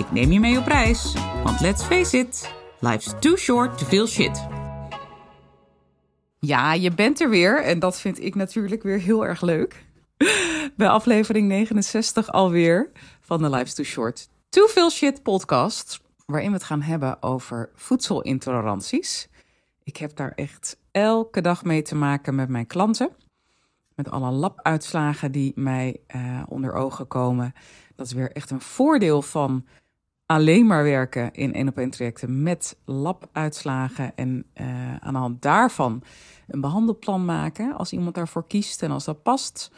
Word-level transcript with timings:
Ik 0.00 0.12
neem 0.12 0.32
je 0.32 0.40
mee 0.40 0.58
op 0.58 0.66
reis, 0.66 1.14
want 1.44 1.60
let's 1.60 1.82
face 1.82 2.18
it, 2.18 2.54
life's 2.78 3.14
too 3.18 3.36
short 3.36 3.78
to 3.78 3.86
feel 3.86 4.06
shit. 4.06 4.46
Ja, 6.38 6.72
je 6.72 6.90
bent 6.90 7.20
er 7.20 7.30
weer 7.30 7.64
en 7.64 7.78
dat 7.78 8.00
vind 8.00 8.20
ik 8.20 8.34
natuurlijk 8.34 8.82
weer 8.82 8.98
heel 8.98 9.26
erg 9.26 9.40
leuk. 9.40 9.84
Bij 10.76 10.88
aflevering 10.88 11.48
69 11.48 12.32
alweer 12.32 12.90
van 13.20 13.42
de 13.42 13.50
Life's 13.50 13.74
Too 13.74 13.84
Short 13.84 14.28
to 14.48 14.66
Feel 14.66 14.90
Shit 14.90 15.22
podcast, 15.22 16.00
waarin 16.26 16.48
we 16.48 16.54
het 16.54 16.64
gaan 16.64 16.82
hebben 16.82 17.22
over 17.22 17.70
voedselintoleranties. 17.74 19.28
Ik 19.82 19.96
heb 19.96 20.16
daar 20.16 20.32
echt 20.34 20.76
elke 20.90 21.40
dag 21.40 21.64
mee 21.64 21.82
te 21.82 21.94
maken 21.94 22.34
met 22.34 22.48
mijn 22.48 22.66
klanten. 22.66 23.10
Met 23.94 24.10
alle 24.10 24.30
labuitslagen 24.30 25.32
die 25.32 25.52
mij 25.54 26.00
uh, 26.16 26.42
onder 26.48 26.72
ogen 26.72 27.06
komen. 27.06 27.52
Dat 27.94 28.06
is 28.06 28.12
weer 28.12 28.32
echt 28.32 28.50
een 28.50 28.60
voordeel 28.60 29.22
van 29.22 29.66
alleen 30.30 30.66
maar 30.66 30.82
werken 30.82 31.32
in 31.32 31.54
één 31.54 31.68
op 31.68 31.78
één 31.78 31.90
trajecten 31.90 32.42
met 32.42 32.76
labuitslagen. 32.84 34.16
En 34.16 34.44
uh, 34.60 34.96
aan 34.96 35.12
de 35.12 35.18
hand 35.18 35.42
daarvan 35.42 36.02
een 36.48 36.60
behandelplan 36.60 37.24
maken. 37.24 37.76
Als 37.76 37.92
iemand 37.92 38.14
daarvoor 38.14 38.46
kiest 38.46 38.82
en 38.82 38.90
als 38.90 39.04
dat 39.04 39.22
past. 39.22 39.70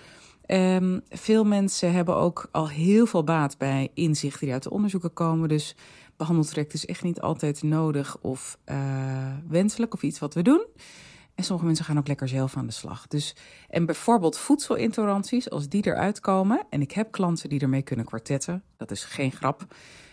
Um, 0.46 1.00
veel 1.08 1.44
mensen 1.44 1.92
hebben 1.92 2.16
ook 2.16 2.48
al 2.50 2.68
heel 2.68 3.06
veel 3.06 3.24
baat 3.24 3.58
bij 3.58 3.90
inzichten 3.94 4.40
die 4.40 4.52
uit 4.52 4.62
de 4.62 4.70
onderzoeken 4.70 5.12
komen. 5.12 5.48
Dus 5.48 5.76
behandeltraject 6.16 6.72
is 6.72 6.86
echt 6.86 7.02
niet 7.02 7.20
altijd 7.20 7.62
nodig 7.62 8.16
of 8.20 8.58
uh, 8.66 8.76
wenselijk 9.48 9.94
of 9.94 10.02
iets 10.02 10.18
wat 10.18 10.34
we 10.34 10.42
doen. 10.42 10.66
En 11.34 11.44
sommige 11.44 11.66
mensen 11.66 11.84
gaan 11.84 11.98
ook 11.98 12.08
lekker 12.08 12.28
zelf 12.28 12.56
aan 12.56 12.66
de 12.66 12.72
slag. 12.72 13.06
Dus, 13.06 13.36
en 13.68 13.86
bijvoorbeeld 13.86 14.38
voedselintoleranties, 14.38 15.50
als 15.50 15.68
die 15.68 15.86
eruit 15.86 16.20
komen. 16.20 16.66
En 16.70 16.80
ik 16.80 16.92
heb 16.92 17.12
klanten 17.12 17.48
die 17.48 17.60
ermee 17.60 17.82
kunnen 17.82 18.04
kwartetten. 18.04 18.62
Dat 18.76 18.90
is 18.90 19.04
geen 19.04 19.32
grap. 19.32 19.66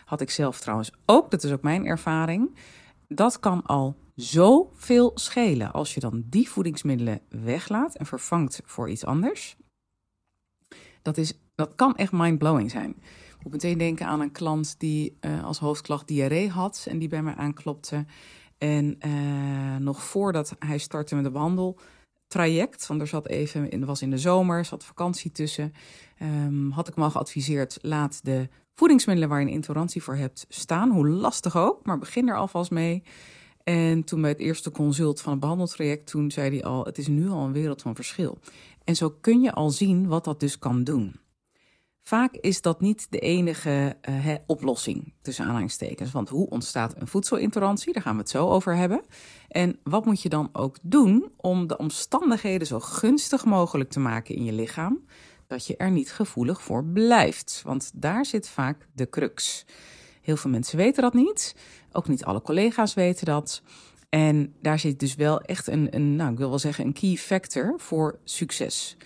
Had 0.10 0.22
ik 0.22 0.30
zelf 0.30 0.60
trouwens 0.60 0.92
ook. 1.06 1.32
Dat 1.32 1.44
is 1.44 1.52
ook 1.52 1.62
mijn 1.62 1.86
ervaring. 1.86 2.56
Dat 3.08 3.40
kan 3.40 3.64
al 3.64 3.96
zoveel 4.16 5.12
schelen 5.16 5.72
als 5.72 5.94
je 5.94 6.00
dan 6.00 6.24
die 6.26 6.50
voedingsmiddelen 6.50 7.22
weglaat 7.30 7.96
en 7.96 8.06
vervangt 8.06 8.62
voor 8.66 8.90
iets 8.90 9.06
anders. 9.06 9.58
Dat, 11.02 11.18
is, 11.18 11.40
dat 11.56 11.76
kan 11.76 11.96
echt 11.96 12.12
mindblowing 12.12 12.72
zijn. 12.72 12.90
Ik 13.38 13.44
moet 13.44 13.52
meteen 13.52 13.78
denken 13.78 14.06
aan 14.06 14.22
een 14.22 14.32
klant 14.32 14.80
die 14.80 15.18
uh, 15.22 15.44
als 15.44 15.60
hoofdklacht 15.60 16.08
diarree 16.08 16.50
had 16.50 16.86
en 16.90 17.00
die 17.00 17.10
bij 17.10 17.24
mij 17.24 17.36
aanklopte. 17.36 18.06
En 18.58 18.98
uh, 19.06 19.76
nog 19.76 20.04
voordat 20.04 20.56
hij 20.60 20.78
startte 20.78 21.16
met 21.16 21.24
de 21.24 21.32
behandeltraject, 22.30 22.88
want 22.88 23.02
er 23.02 23.08
zat 23.08 23.28
even, 23.28 23.70
in, 23.70 23.86
was 23.86 24.02
in 24.02 24.10
de 24.10 24.18
zomer, 24.18 24.66
zat 24.66 24.84
vakantie 24.84 25.32
tussen, 25.32 25.74
um, 26.22 26.72
had 26.72 26.88
ik 26.88 26.96
hem 26.96 27.04
al 27.04 27.12
geadviseerd, 27.12 27.78
laat 27.82 28.20
de 28.24 28.48
voedingsmiddelen 28.76 29.30
waar 29.30 29.40
je 29.40 29.48
een 29.48 29.54
intolerantie 29.54 30.04
voor 30.04 30.16
hebt 30.16 30.46
staan, 30.50 30.90
hoe 30.90 31.10
lastig 31.10 31.58
ook, 31.58 31.86
maar 31.86 31.98
begin 31.98 32.30
er 32.30 32.38
alvast 32.38 32.72
mee. 32.72 33.04
En 33.64 34.04
toen 34.04 34.22
bij 34.22 34.30
het 34.30 34.40
eerste 34.40 34.72
consult 34.72 35.22
van 35.22 35.32
het 35.32 35.42
behandeltraject, 35.42 36.08
toen 36.08 36.32
zei 36.32 36.50
hij 36.50 36.64
al, 36.64 36.86
het 36.86 36.98
is 36.98 37.08
nu 37.08 37.30
al 37.30 37.46
een 37.46 37.54
wereld 37.54 37.82
van 37.82 37.96
verschil. 37.96 38.38
En 38.84 38.96
zo 38.96 39.10
kun 39.22 39.42
je 39.42 39.54
al 39.54 39.70
zien 39.70 40.08
wat 40.08 40.24
dat 40.24 40.40
dus 40.40 40.60
kan 40.60 40.84
doen. 40.84 41.16
Vaak 42.10 42.36
is 42.36 42.62
dat 42.62 42.82
niet 42.82 43.08
de 43.10 43.20
enige 43.20 43.98
uh, 44.10 44.36
oplossing 44.46 45.14
tussen 45.22 45.46
aanhalingstekens. 45.46 46.12
Want 46.12 46.30
hoe 46.30 46.50
ontstaat 46.50 46.94
een 46.98 47.08
voedselintolerantie? 47.08 47.94
Daar 47.94 48.02
gaan 48.02 48.14
we 48.14 48.20
het 48.20 48.30
zo 48.30 48.50
over 48.50 48.76
hebben. 48.76 49.02
En 49.48 49.80
wat 49.84 50.06
moet 50.06 50.22
je 50.22 50.30
dan 50.30 50.50
ook 50.52 50.78
doen 50.82 51.32
om 51.38 51.68
de 51.68 51.78
omstandigheden 51.78 52.68
zo 52.68 52.80
gunstig 52.80 53.46
mogelijk 53.46 53.90
te 53.90 54.00
maken 54.00 54.36
in 54.36 54.44
je 54.44 54.54
lichaam, 54.54 55.06
dat 55.48 55.68
je 55.68 55.78
er 55.78 55.92
niet 55.92 56.12
gevoelig 56.12 56.62
voor 56.62 56.86
blijft? 56.86 57.62
Want 57.66 57.92
daar 57.94 58.26
zit 58.26 58.50
vaak 58.50 58.88
de 58.94 59.10
crux. 59.10 59.66
Heel 60.22 60.38
veel 60.38 60.52
mensen 60.52 60.78
weten 60.78 61.02
dat 61.02 61.14
niet. 61.14 61.56
Ook 61.92 62.08
niet 62.08 62.24
alle 62.24 62.42
collega's 62.42 62.94
weten 62.94 63.26
dat. 63.26 63.62
En 64.10 64.54
daar 64.62 64.80
zit 64.80 65.00
dus 65.00 65.16
wel 65.16 65.42
echt 65.42 65.68
een, 65.68 65.96
een 65.96 66.16
nou, 66.16 66.32
ik 66.32 66.38
wil 66.38 66.50
wel 66.50 66.60
zeggen, 66.60 66.86
een 66.86 66.94
key 66.94 67.16
factor 67.16 67.74
voor 67.78 68.20
succes 68.24 68.98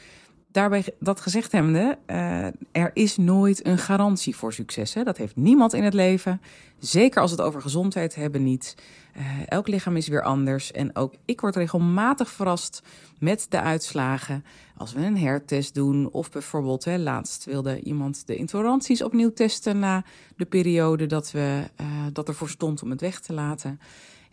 daarbij 0.54 0.86
dat 1.00 1.20
gezegd 1.20 1.52
hebbende, 1.52 1.98
uh, 2.08 2.46
er 2.72 2.92
is 2.94 3.18
nooit 3.18 3.66
een 3.66 3.78
garantie 3.78 4.36
voor 4.36 4.54
succes. 4.54 4.94
Hè? 4.94 5.04
Dat 5.04 5.18
heeft 5.18 5.36
niemand 5.36 5.74
in 5.74 5.84
het 5.84 5.94
leven. 5.94 6.42
Zeker 6.80 7.22
als 7.22 7.32
het 7.32 7.42
over 7.42 7.62
gezondheid 7.62 8.16
hebben 8.16 8.44
niet. 8.44 8.76
Uh, 9.18 9.24
elk 9.48 9.68
lichaam 9.68 9.98
is 9.98 10.08
weer 10.08 10.24
anders. 10.24 10.72
En 10.72 10.96
ook 10.96 11.14
ik 11.26 11.42
word 11.42 11.56
regelmatig 11.56 12.30
verrast 12.30 12.84
met 13.20 13.46
de 13.50 13.62
uitslagen. 13.62 14.46
Als 14.78 14.94
we 14.94 15.06
een 15.06 15.18
hertest 15.18 15.74
doen. 15.74 16.10
Of 16.12 16.32
bijvoorbeeld, 16.32 16.86
hè, 16.86 16.98
laatst 16.98 17.46
wilde 17.46 17.82
iemand 17.82 18.28
de 18.28 18.36
intoleranties 18.36 19.04
opnieuw 19.04 19.34
testen 19.34 19.80
na 19.80 20.04
de 20.38 20.46
periode 20.46 21.06
dat, 21.06 21.32
we, 21.32 21.64
uh, 21.82 21.88
dat 22.14 22.28
ervoor 22.28 22.50
stond 22.50 22.84
om 22.84 22.90
het 22.90 23.02
weg 23.02 23.20
te 23.20 23.34
laten. 23.34 23.80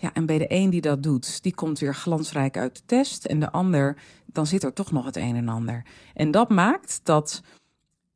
Ja, 0.00 0.12
en 0.12 0.27
bij 0.27 0.38
de 0.38 0.44
een 0.49 0.71
die 0.71 0.81
dat 0.81 1.03
doet, 1.03 1.43
die 1.43 1.55
komt 1.55 1.78
weer 1.78 1.94
glansrijk 1.94 2.56
uit 2.56 2.77
de 2.77 2.83
test. 2.87 3.25
En 3.25 3.41
de 3.41 3.50
ander, 3.50 3.97
dan 4.27 4.47
zit 4.47 4.62
er 4.62 4.72
toch 4.72 4.93
nog 4.93 5.05
het 5.05 5.16
een 5.16 5.37
en 5.37 5.49
ander. 5.49 5.83
En 6.15 6.31
dat 6.31 6.49
maakt 6.49 7.00
dat 7.03 7.43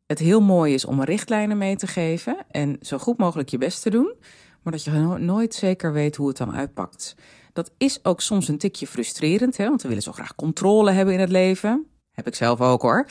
het 0.06 0.18
heel 0.18 0.40
mooi 0.40 0.74
is 0.74 0.84
om 0.84 1.02
richtlijnen 1.02 1.58
mee 1.58 1.76
te 1.76 1.86
geven. 1.86 2.36
En 2.50 2.76
zo 2.80 2.98
goed 2.98 3.18
mogelijk 3.18 3.48
je 3.48 3.58
best 3.58 3.82
te 3.82 3.90
doen. 3.90 4.14
Maar 4.62 4.72
dat 4.72 4.84
je 4.84 4.90
nooit 5.18 5.54
zeker 5.54 5.92
weet 5.92 6.16
hoe 6.16 6.28
het 6.28 6.36
dan 6.36 6.54
uitpakt. 6.54 7.14
Dat 7.52 7.70
is 7.78 8.04
ook 8.04 8.20
soms 8.20 8.48
een 8.48 8.58
tikje 8.58 8.86
frustrerend, 8.86 9.56
hè? 9.56 9.68
want 9.68 9.82
we 9.82 9.88
willen 9.88 10.02
zo 10.02 10.12
graag 10.12 10.34
controle 10.34 10.90
hebben 10.90 11.14
in 11.14 11.20
het 11.20 11.30
leven. 11.30 11.86
Heb 12.12 12.26
ik 12.26 12.34
zelf 12.34 12.60
ook 12.60 12.82
hoor. 12.82 13.06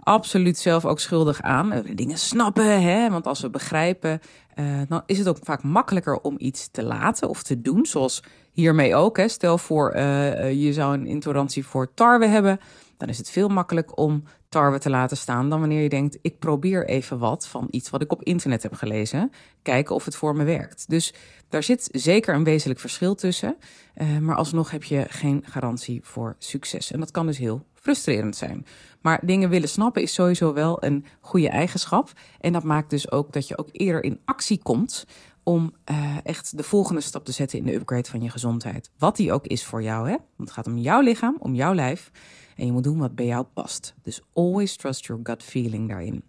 Absoluut 0.00 0.58
zelf 0.58 0.84
ook 0.84 1.00
schuldig 1.00 1.40
aan. 1.40 1.68
We 1.68 1.80
willen 1.82 1.96
dingen 1.96 2.18
snappen, 2.18 2.82
hè? 2.82 3.10
want 3.10 3.26
als 3.26 3.40
we 3.40 3.50
begrijpen 3.50 4.20
uh, 4.54 4.80
dan 4.88 5.02
is 5.06 5.18
het 5.18 5.28
ook 5.28 5.38
vaak 5.40 5.62
makkelijker 5.62 6.20
om 6.20 6.34
iets 6.38 6.68
te 6.70 6.82
laten 6.82 7.28
of 7.28 7.42
te 7.42 7.60
doen. 7.60 7.86
Zoals 7.86 8.22
hiermee 8.52 8.94
ook. 8.94 9.16
Hè. 9.16 9.28
Stel 9.28 9.58
voor, 9.58 9.94
uh, 9.96 10.52
je 10.62 10.72
zou 10.72 10.94
een 10.94 11.06
intolerantie 11.06 11.66
voor 11.66 11.94
tarwe 11.94 12.26
hebben. 12.26 12.58
Dan 12.96 13.08
is 13.08 13.18
het 13.18 13.30
veel 13.30 13.48
makkelijker 13.48 13.94
om 13.94 14.22
tarwe 14.52 14.78
te 14.78 14.90
laten 14.90 15.16
staan 15.16 15.48
dan 15.50 15.60
wanneer 15.60 15.82
je 15.82 15.88
denkt: 15.88 16.18
ik 16.22 16.38
probeer 16.38 16.86
even 16.86 17.18
wat 17.18 17.46
van 17.46 17.68
iets 17.70 17.90
wat 17.90 18.02
ik 18.02 18.12
op 18.12 18.22
internet 18.22 18.62
heb 18.62 18.74
gelezen. 18.74 19.30
Kijken 19.62 19.94
of 19.94 20.04
het 20.04 20.16
voor 20.16 20.36
me 20.36 20.44
werkt. 20.44 20.84
Dus 20.88 21.14
daar 21.48 21.62
zit 21.62 21.88
zeker 21.92 22.34
een 22.34 22.44
wezenlijk 22.44 22.80
verschil 22.80 23.14
tussen. 23.14 23.56
Uh, 23.96 24.18
maar 24.18 24.36
alsnog 24.36 24.70
heb 24.70 24.84
je 24.84 25.04
geen 25.08 25.44
garantie 25.46 26.00
voor 26.02 26.36
succes. 26.38 26.90
En 26.90 27.00
dat 27.00 27.10
kan 27.10 27.26
dus 27.26 27.38
heel 27.38 27.66
frustrerend 27.74 28.36
zijn. 28.36 28.66
Maar 29.00 29.20
dingen 29.24 29.48
willen 29.48 29.68
snappen 29.68 30.02
is 30.02 30.14
sowieso 30.14 30.52
wel 30.52 30.84
een 30.84 31.04
goede 31.20 31.48
eigenschap. 31.48 32.12
En 32.40 32.52
dat 32.52 32.62
maakt 32.62 32.90
dus 32.90 33.10
ook 33.10 33.32
dat 33.32 33.48
je 33.48 33.58
ook 33.58 33.68
eerder 33.72 34.04
in 34.04 34.20
actie 34.24 34.62
komt 34.62 35.06
om 35.42 35.72
uh, 35.90 36.16
echt 36.22 36.56
de 36.56 36.62
volgende 36.62 37.00
stap 37.00 37.24
te 37.24 37.32
zetten 37.32 37.58
in 37.58 37.64
de 37.64 37.74
upgrade 37.74 38.08
van 38.08 38.22
je 38.22 38.30
gezondheid. 38.30 38.90
Wat 38.98 39.16
die 39.16 39.32
ook 39.32 39.46
is 39.46 39.64
voor 39.64 39.82
jou, 39.82 40.08
hè? 40.08 40.16
Want 40.16 40.48
het 40.48 40.50
gaat 40.50 40.66
om 40.66 40.78
jouw 40.78 41.00
lichaam, 41.00 41.36
om 41.38 41.54
jouw 41.54 41.74
lijf. 41.74 42.10
En 42.56 42.66
je 42.66 42.72
moet 42.72 42.84
doen 42.84 42.98
wat 42.98 43.14
bij 43.14 43.26
jou 43.26 43.44
past. 43.54 43.94
Dus 44.02 44.20
always 44.32 44.76
trust 44.76 45.06
your 45.06 45.20
gut 45.24 45.42
feeling 45.42 45.88
daarin. 45.88 46.22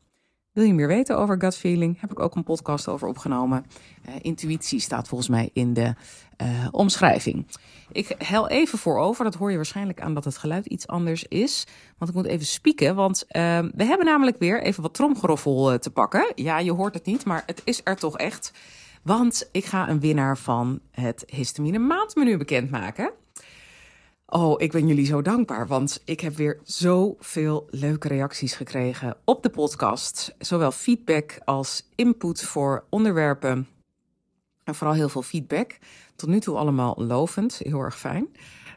Wil 0.51 0.63
je 0.63 0.73
meer 0.73 0.87
weten 0.87 1.17
over 1.17 1.39
gut 1.39 1.57
feeling? 1.57 2.01
Heb 2.01 2.11
ik 2.11 2.19
ook 2.19 2.35
een 2.35 2.43
podcast 2.43 2.87
over 2.87 3.07
opgenomen. 3.07 3.65
Uh, 4.07 4.15
intuïtie 4.21 4.79
staat 4.79 5.07
volgens 5.07 5.29
mij 5.29 5.49
in 5.53 5.73
de 5.73 5.93
uh, 6.41 6.67
omschrijving. 6.71 7.47
Ik 7.91 8.15
hel 8.17 8.49
even 8.49 8.77
voorover. 8.77 9.23
Dat 9.23 9.35
hoor 9.35 9.49
je 9.49 9.55
waarschijnlijk 9.55 10.01
aan 10.01 10.13
dat 10.13 10.25
het 10.25 10.37
geluid 10.37 10.65
iets 10.65 10.87
anders 10.87 11.23
is. 11.23 11.67
Want 11.97 12.11
ik 12.11 12.17
moet 12.17 12.25
even 12.25 12.45
spieken. 12.45 12.95
Want 12.95 13.23
uh, 13.27 13.59
we 13.75 13.83
hebben 13.83 14.05
namelijk 14.05 14.39
weer 14.39 14.63
even 14.63 14.81
wat 14.81 14.93
tromgeroffel 14.93 15.79
te 15.79 15.89
pakken. 15.89 16.31
Ja, 16.35 16.59
je 16.59 16.71
hoort 16.71 16.93
het 16.93 17.05
niet, 17.05 17.25
maar 17.25 17.43
het 17.45 17.61
is 17.63 17.81
er 17.83 17.95
toch 17.95 18.17
echt. 18.17 18.51
Want 19.03 19.49
ik 19.51 19.65
ga 19.65 19.89
een 19.89 19.99
winnaar 19.99 20.37
van 20.37 20.79
het 20.91 21.23
histamine 21.27 21.79
maandmenu 21.79 22.37
bekendmaken. 22.37 23.11
Oh, 24.25 24.61
ik 24.61 24.71
ben 24.71 24.87
jullie 24.87 25.05
zo 25.05 25.21
dankbaar, 25.21 25.67
want 25.67 26.01
ik 26.05 26.19
heb 26.19 26.35
weer 26.35 26.59
zoveel 26.63 27.67
leuke 27.69 28.07
reacties 28.07 28.55
gekregen 28.55 29.17
op 29.23 29.43
de 29.43 29.49
podcast. 29.49 30.35
Zowel 30.39 30.71
feedback 30.71 31.39
als 31.45 31.89
input 31.95 32.43
voor 32.43 32.83
onderwerpen. 32.89 33.67
En 34.63 34.75
vooral 34.75 34.95
heel 34.95 35.09
veel 35.09 35.21
feedback. 35.21 35.77
Tot 36.15 36.29
nu 36.29 36.39
toe 36.39 36.57
allemaal 36.57 36.95
lovend, 36.97 37.57
heel 37.57 37.79
erg 37.79 37.99
fijn. 37.99 38.27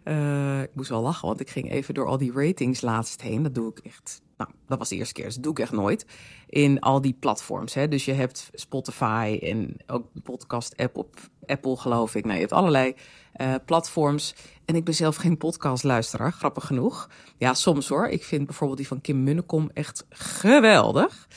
Uh, 0.04 0.62
ik 0.62 0.74
moest 0.74 0.90
wel 0.90 1.02
lachen, 1.02 1.28
want 1.28 1.40
ik 1.40 1.50
ging 1.50 1.70
even 1.70 1.94
door 1.94 2.06
al 2.06 2.18
die 2.18 2.32
ratings 2.32 2.80
laatst 2.80 3.20
heen. 3.20 3.42
Dat 3.42 3.54
doe 3.54 3.70
ik 3.70 3.78
echt. 3.78 4.22
Nou, 4.36 4.50
dat 4.66 4.78
was 4.78 4.88
de 4.88 4.96
eerste 4.96 5.14
keer, 5.14 5.24
dus 5.24 5.34
dat 5.34 5.42
doe 5.42 5.52
ik 5.52 5.58
echt 5.58 5.72
nooit. 5.72 6.06
In 6.46 6.80
al 6.80 7.00
die 7.00 7.16
platforms. 7.20 7.74
Hè. 7.74 7.88
Dus 7.88 8.04
je 8.04 8.12
hebt 8.12 8.50
Spotify 8.52 9.38
en 9.42 9.76
ook 9.86 10.06
de 10.12 10.20
podcast-app 10.20 10.96
op 10.96 11.16
Apple 11.46 11.76
geloof 11.76 12.14
ik. 12.14 12.22
Nou, 12.22 12.34
je 12.34 12.40
hebt 12.40 12.52
allerlei 12.52 12.94
uh, 13.40 13.54
platforms. 13.64 14.34
En 14.64 14.74
ik 14.74 14.84
ben 14.84 14.94
zelf 14.94 15.16
geen 15.16 15.36
podcastluisteraar, 15.36 16.32
grappig 16.32 16.66
genoeg. 16.66 17.10
Ja, 17.36 17.54
soms 17.54 17.88
hoor. 17.88 18.08
Ik 18.08 18.24
vind 18.24 18.46
bijvoorbeeld 18.46 18.78
die 18.78 18.88
van 18.88 19.00
Kim 19.00 19.22
Munnekom 19.22 19.70
echt 19.74 20.04
geweldig. 20.08 21.28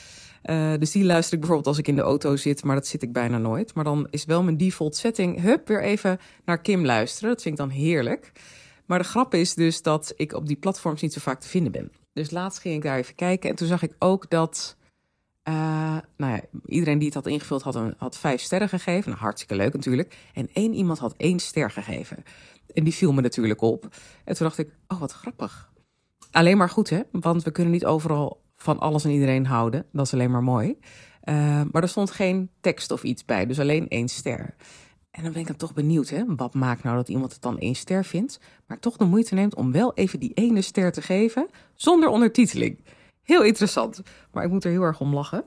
Uh, 0.44 0.72
dus 0.78 0.90
die 0.90 1.04
luister 1.04 1.34
ik 1.34 1.38
bijvoorbeeld 1.40 1.68
als 1.68 1.78
ik 1.78 1.88
in 1.88 1.96
de 1.96 2.02
auto 2.02 2.36
zit, 2.36 2.64
maar 2.64 2.74
dat 2.74 2.86
zit 2.86 3.02
ik 3.02 3.12
bijna 3.12 3.38
nooit. 3.38 3.74
Maar 3.74 3.84
dan 3.84 4.06
is 4.10 4.24
wel 4.24 4.42
mijn 4.42 4.56
default 4.56 4.96
setting, 4.96 5.40
hup, 5.40 5.68
weer 5.68 5.82
even 5.82 6.18
naar 6.44 6.60
Kim 6.60 6.84
luisteren. 6.84 7.30
Dat 7.30 7.42
vind 7.42 7.58
ik 7.58 7.60
dan 7.60 7.70
heerlijk. 7.70 8.32
Maar 8.90 8.98
de 8.98 9.04
grap 9.04 9.34
is 9.34 9.54
dus 9.54 9.82
dat 9.82 10.12
ik 10.16 10.32
op 10.32 10.46
die 10.46 10.56
platforms 10.56 11.02
niet 11.02 11.12
zo 11.12 11.20
vaak 11.20 11.40
te 11.40 11.48
vinden 11.48 11.72
ben. 11.72 11.92
Dus 12.12 12.30
laatst 12.30 12.60
ging 12.60 12.74
ik 12.74 12.82
daar 12.82 12.98
even 12.98 13.14
kijken 13.14 13.50
en 13.50 13.56
toen 13.56 13.66
zag 13.68 13.82
ik 13.82 13.94
ook 13.98 14.30
dat 14.30 14.76
uh, 15.48 15.54
nou 16.16 16.32
ja, 16.32 16.40
iedereen 16.66 16.98
die 16.98 17.06
het 17.06 17.14
had 17.14 17.26
ingevuld 17.26 17.62
had, 17.62 17.74
een, 17.74 17.94
had 17.96 18.18
vijf 18.18 18.40
sterren 18.40 18.68
gegeven. 18.68 19.10
Nou, 19.10 19.22
hartstikke 19.22 19.54
leuk 19.54 19.72
natuurlijk. 19.72 20.16
En 20.34 20.48
één 20.52 20.74
iemand 20.74 20.98
had 20.98 21.14
één 21.16 21.38
ster 21.38 21.70
gegeven. 21.70 22.24
En 22.74 22.84
die 22.84 22.94
viel 22.94 23.12
me 23.12 23.20
natuurlijk 23.20 23.60
op. 23.60 23.88
En 24.24 24.34
toen 24.36 24.46
dacht 24.46 24.58
ik, 24.58 24.70
oh 24.88 25.00
wat 25.00 25.12
grappig. 25.12 25.70
Alleen 26.30 26.56
maar 26.56 26.70
goed 26.70 26.90
hè, 26.90 27.00
want 27.10 27.42
we 27.42 27.50
kunnen 27.50 27.72
niet 27.72 27.84
overal 27.84 28.42
van 28.56 28.78
alles 28.78 29.04
en 29.04 29.10
iedereen 29.10 29.46
houden. 29.46 29.86
Dat 29.92 30.06
is 30.06 30.12
alleen 30.12 30.30
maar 30.30 30.42
mooi. 30.42 30.78
Uh, 31.24 31.62
maar 31.72 31.82
er 31.82 31.88
stond 31.88 32.10
geen 32.10 32.50
tekst 32.60 32.90
of 32.90 33.02
iets 33.02 33.24
bij, 33.24 33.46
dus 33.46 33.60
alleen 33.60 33.88
één 33.88 34.08
ster. 34.08 34.54
En 35.10 35.22
dan 35.22 35.32
ben 35.32 35.40
ik 35.40 35.46
dan 35.46 35.56
toch 35.56 35.74
benieuwd, 35.74 36.08
hè? 36.08 36.22
wat 36.36 36.54
maakt 36.54 36.82
nou 36.82 36.96
dat 36.96 37.08
iemand 37.08 37.32
het 37.32 37.42
dan 37.42 37.58
één 37.58 37.74
ster 37.74 38.04
vindt, 38.04 38.40
maar 38.66 38.78
toch 38.78 38.96
de 38.96 39.04
moeite 39.04 39.34
neemt 39.34 39.54
om 39.54 39.72
wel 39.72 39.94
even 39.94 40.20
die 40.20 40.32
ene 40.34 40.62
ster 40.62 40.92
te 40.92 41.02
geven 41.02 41.48
zonder 41.74 42.08
ondertiteling. 42.08 42.78
Heel 43.22 43.42
interessant, 43.42 44.02
maar 44.32 44.44
ik 44.44 44.50
moet 44.50 44.64
er 44.64 44.70
heel 44.70 44.82
erg 44.82 45.00
om 45.00 45.14
lachen. 45.14 45.44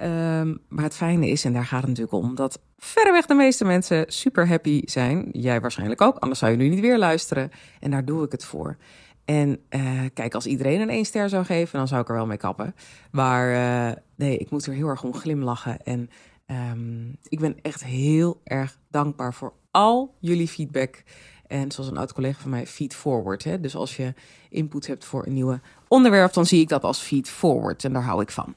Um, 0.00 0.58
maar 0.68 0.84
het 0.84 0.94
fijne 0.94 1.28
is, 1.28 1.44
en 1.44 1.52
daar 1.52 1.64
gaat 1.64 1.80
het 1.80 1.88
natuurlijk 1.88 2.24
om, 2.24 2.34
dat 2.34 2.60
verreweg 2.78 3.26
de 3.26 3.34
meeste 3.34 3.64
mensen 3.64 4.04
super 4.08 4.48
happy 4.48 4.82
zijn. 4.84 5.28
Jij 5.32 5.60
waarschijnlijk 5.60 6.00
ook, 6.00 6.16
anders 6.16 6.40
zou 6.40 6.52
je 6.52 6.56
nu 6.56 6.68
niet 6.68 6.80
weer 6.80 6.98
luisteren. 6.98 7.50
En 7.80 7.90
daar 7.90 8.04
doe 8.04 8.24
ik 8.24 8.32
het 8.32 8.44
voor. 8.44 8.76
En 9.24 9.60
uh, 9.70 10.00
kijk, 10.14 10.34
als 10.34 10.46
iedereen 10.46 10.80
een 10.80 10.90
één 10.90 11.04
ster 11.04 11.28
zou 11.28 11.44
geven, 11.44 11.78
dan 11.78 11.88
zou 11.88 12.00
ik 12.00 12.08
er 12.08 12.14
wel 12.14 12.26
mee 12.26 12.36
kappen. 12.36 12.74
Maar 13.10 13.50
uh, 13.50 13.96
nee, 14.14 14.36
ik 14.36 14.50
moet 14.50 14.66
er 14.66 14.72
heel 14.72 14.88
erg 14.88 15.02
om 15.02 15.14
glimlachen. 15.14 15.82
En 15.82 16.10
um, 16.50 17.16
ik 17.28 17.40
ben 17.40 17.56
echt 17.62 17.84
heel 17.84 18.40
erg 18.44 18.78
dankbaar 18.90 19.34
voor 19.34 19.52
al 19.70 20.14
jullie 20.20 20.48
feedback. 20.48 21.02
En 21.46 21.72
zoals 21.72 21.90
een 21.90 21.96
oud 21.96 22.12
collega 22.12 22.40
van 22.40 22.50
mij, 22.50 22.66
feed 22.66 22.94
forward. 22.94 23.44
Hè? 23.44 23.60
Dus 23.60 23.74
als 23.74 23.96
je 23.96 24.14
input 24.48 24.86
hebt 24.86 25.04
voor 25.04 25.26
een 25.26 25.32
nieuwe 25.32 25.60
onderwerp, 25.88 26.32
dan 26.32 26.46
zie 26.46 26.60
ik 26.60 26.68
dat 26.68 26.84
als 26.84 26.98
feed 26.98 27.28
forward. 27.28 27.84
En 27.84 27.92
daar 27.92 28.02
hou 28.02 28.22
ik 28.22 28.30
van. 28.30 28.54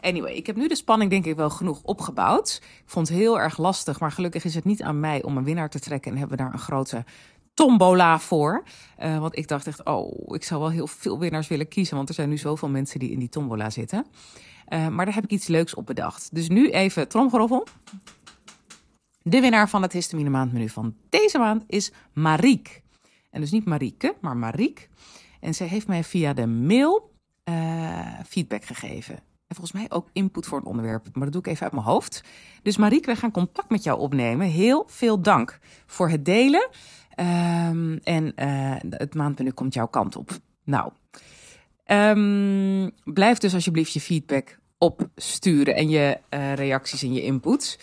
Anyway, 0.00 0.34
ik 0.34 0.46
heb 0.46 0.56
nu 0.56 0.68
de 0.68 0.76
spanning 0.76 1.10
denk 1.10 1.24
ik 1.24 1.36
wel 1.36 1.50
genoeg 1.50 1.82
opgebouwd. 1.82 2.60
Ik 2.62 2.90
vond 2.90 3.08
het 3.08 3.16
heel 3.16 3.40
erg 3.40 3.58
lastig, 3.58 4.00
maar 4.00 4.12
gelukkig 4.12 4.44
is 4.44 4.54
het 4.54 4.64
niet 4.64 4.82
aan 4.82 5.00
mij 5.00 5.22
om 5.22 5.36
een 5.36 5.44
winnaar 5.44 5.70
te 5.70 5.80
trekken. 5.80 6.12
En 6.12 6.18
hebben 6.18 6.36
we 6.36 6.42
daar 6.42 6.52
een 6.52 6.58
grote 6.58 7.04
tombola 7.54 8.18
voor. 8.18 8.62
Uh, 9.02 9.18
want 9.18 9.36
ik 9.38 9.48
dacht 9.48 9.66
echt, 9.66 9.84
oh, 9.84 10.34
ik 10.34 10.44
zou 10.44 10.60
wel 10.60 10.70
heel 10.70 10.86
veel 10.86 11.18
winnaars 11.18 11.48
willen 11.48 11.68
kiezen. 11.68 11.96
Want 11.96 12.08
er 12.08 12.14
zijn 12.14 12.28
nu 12.28 12.36
zoveel 12.36 12.68
mensen 12.68 12.98
die 12.98 13.10
in 13.10 13.18
die 13.18 13.28
tombola 13.28 13.70
zitten. 13.70 14.06
Uh, 14.68 14.88
maar 14.88 15.04
daar 15.04 15.14
heb 15.14 15.24
ik 15.24 15.30
iets 15.30 15.46
leuks 15.46 15.74
op 15.74 15.86
bedacht. 15.86 16.34
Dus 16.34 16.48
nu 16.48 16.70
even 16.70 17.08
tromgeroffel. 17.08 17.66
De 19.22 19.40
winnaar 19.40 19.68
van 19.68 19.82
het 19.82 19.92
histamine 19.92 20.30
maandmenu 20.30 20.68
van 20.68 20.94
deze 21.08 21.38
maand 21.38 21.64
is 21.66 21.92
Mariek. 22.12 22.82
En 23.30 23.40
dus 23.40 23.50
niet 23.50 23.64
Marieke, 23.64 24.16
maar 24.20 24.36
Mariek. 24.36 24.88
En 25.40 25.54
zij 25.54 25.66
heeft 25.66 25.86
mij 25.86 26.04
via 26.04 26.32
de 26.32 26.46
mail 26.46 27.12
uh, 27.44 28.20
feedback 28.26 28.64
gegeven. 28.64 29.14
En 29.46 29.56
volgens 29.56 29.72
mij 29.72 29.86
ook 29.90 30.08
input 30.12 30.46
voor 30.46 30.58
het 30.58 30.66
onderwerp. 30.66 31.08
Maar 31.12 31.24
dat 31.24 31.32
doe 31.32 31.42
ik 31.42 31.48
even 31.48 31.62
uit 31.62 31.72
mijn 31.72 31.84
hoofd. 31.84 32.24
Dus 32.62 32.76
Mariek, 32.76 33.06
we 33.06 33.16
gaan 33.16 33.30
contact 33.30 33.70
met 33.70 33.82
jou 33.82 33.98
opnemen. 33.98 34.46
Heel 34.46 34.84
veel 34.86 35.20
dank 35.20 35.58
voor 35.86 36.08
het 36.08 36.24
delen. 36.24 36.68
Um, 37.20 38.00
en 38.02 38.32
uh, 38.36 38.74
het 38.90 39.14
maandmenu 39.14 39.50
komt 39.50 39.74
jouw 39.74 39.86
kant 39.86 40.16
op. 40.16 40.30
Nou, 40.64 40.92
um, 41.86 42.90
blijf 43.04 43.38
dus 43.38 43.54
alsjeblieft 43.54 43.92
je 43.92 44.00
feedback 44.00 44.58
opsturen 44.78 45.74
en 45.74 45.88
je 45.88 46.18
uh, 46.30 46.54
reacties 46.54 47.02
en 47.02 47.12
je 47.12 47.22
inputs. 47.22 47.78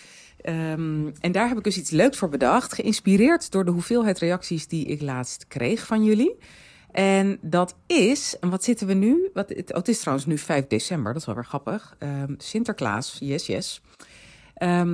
Um, 0.45 1.11
en 1.19 1.31
daar 1.31 1.47
heb 1.47 1.57
ik 1.57 1.63
dus 1.63 1.77
iets 1.77 1.89
leuks 1.89 2.17
voor 2.17 2.29
bedacht. 2.29 2.73
Geïnspireerd 2.73 3.51
door 3.51 3.65
de 3.65 3.71
hoeveelheid 3.71 4.19
reacties 4.19 4.67
die 4.67 4.85
ik 4.85 5.01
laatst 5.01 5.47
kreeg 5.47 5.85
van 5.85 6.03
jullie. 6.03 6.37
En 6.91 7.37
dat 7.41 7.75
is, 7.87 8.39
en 8.39 8.49
wat 8.49 8.63
zitten 8.63 8.87
we 8.87 8.93
nu? 8.93 9.29
Wat, 9.33 9.49
het, 9.49 9.73
oh, 9.73 9.81
is 9.85 9.99
trouwens 9.99 10.27
nu 10.27 10.37
5 10.37 10.67
december, 10.67 11.11
dat 11.13 11.21
is 11.21 11.27
wel 11.27 11.35
weer 11.35 11.45
grappig. 11.45 11.97
Sinterklaas, 12.37 13.17
yes, 13.19 13.45
yes. 13.45 13.81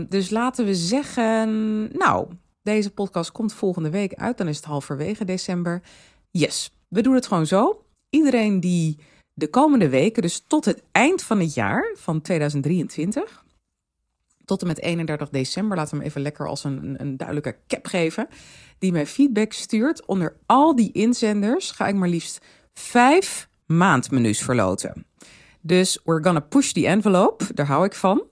Dus 0.08 0.30
laten 0.30 0.66
we 0.66 0.76
zeggen, 0.76 1.50
nou, 1.98 2.28
deze 2.68 2.92
podcast 2.92 3.32
komt 3.32 3.54
volgende 3.54 3.90
week 3.90 4.14
uit. 4.14 4.38
Dan 4.38 4.48
is 4.48 4.56
het 4.56 4.66
halverwege 4.66 5.26
december. 5.26 5.82
Yes, 6.32 6.72
we 6.88 7.02
doen 7.02 7.14
het 7.14 7.28
gewoon 7.28 7.46
zo. 7.46 7.86
Iedereen 8.10 8.60
die 8.60 9.00
de 9.34 9.50
komende 9.50 9.90
weken, 9.90 10.22
dus 10.22 10.44
tot 10.48 10.66
het 10.66 10.84
eind 10.92 11.24
van 11.24 11.40
het 11.40 11.54
jaar 11.54 11.94
van 11.96 12.22
2023, 12.22 13.46
tot 14.46 14.62
en 14.62 14.68
met 14.68 14.82
31 14.82 15.30
december, 15.30 15.78
laten 15.78 15.92
we 15.92 15.98
hem 15.98 16.08
even 16.08 16.22
lekker 16.22 16.48
als 16.48 16.64
een, 16.64 16.96
een, 16.98 17.18
duidelijke 17.18 17.58
cap 17.68 17.86
geven, 17.86 18.28
die 18.80 18.92
mij 18.92 19.08
feedback 19.08 19.54
stuurt. 19.54 20.06
Onder 20.06 20.36
al 20.46 20.76
die 20.76 20.92
inzenders 20.92 21.72
ga 21.72 21.88
ik 21.88 21.96
maar 21.96 22.10
liefst 22.10 22.46
vijf 22.74 23.50
maandmenu's 23.66 24.42
verloten. 24.42 25.06
Dus 25.62 26.00
we're 26.04 26.24
gonna 26.24 26.40
push 26.40 26.72
the 26.72 26.88
envelope, 26.88 27.54
daar 27.54 27.66
hou 27.66 27.86
ik 27.86 27.96
van. 27.96 28.24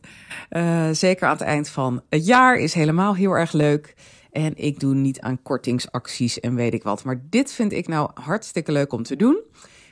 Uh, 0.49 0.89
zeker 0.91 1.27
aan 1.27 1.33
het 1.33 1.41
eind 1.41 1.69
van 1.69 2.03
het 2.09 2.25
jaar 2.25 2.57
is 2.57 2.73
helemaal 2.73 3.15
heel 3.15 3.31
erg 3.31 3.51
leuk. 3.51 3.93
En 4.35 4.53
ik 4.55 4.79
doe 4.79 4.95
niet 4.95 5.19
aan 5.19 5.41
kortingsacties 5.41 6.39
en 6.39 6.55
weet 6.55 6.73
ik 6.73 6.83
wat. 6.83 7.03
Maar 7.03 7.21
dit 7.29 7.51
vind 7.51 7.71
ik 7.71 7.87
nou 7.87 8.09
hartstikke 8.13 8.71
leuk 8.71 8.93
om 8.93 9.03
te 9.03 9.15
doen. 9.15 9.41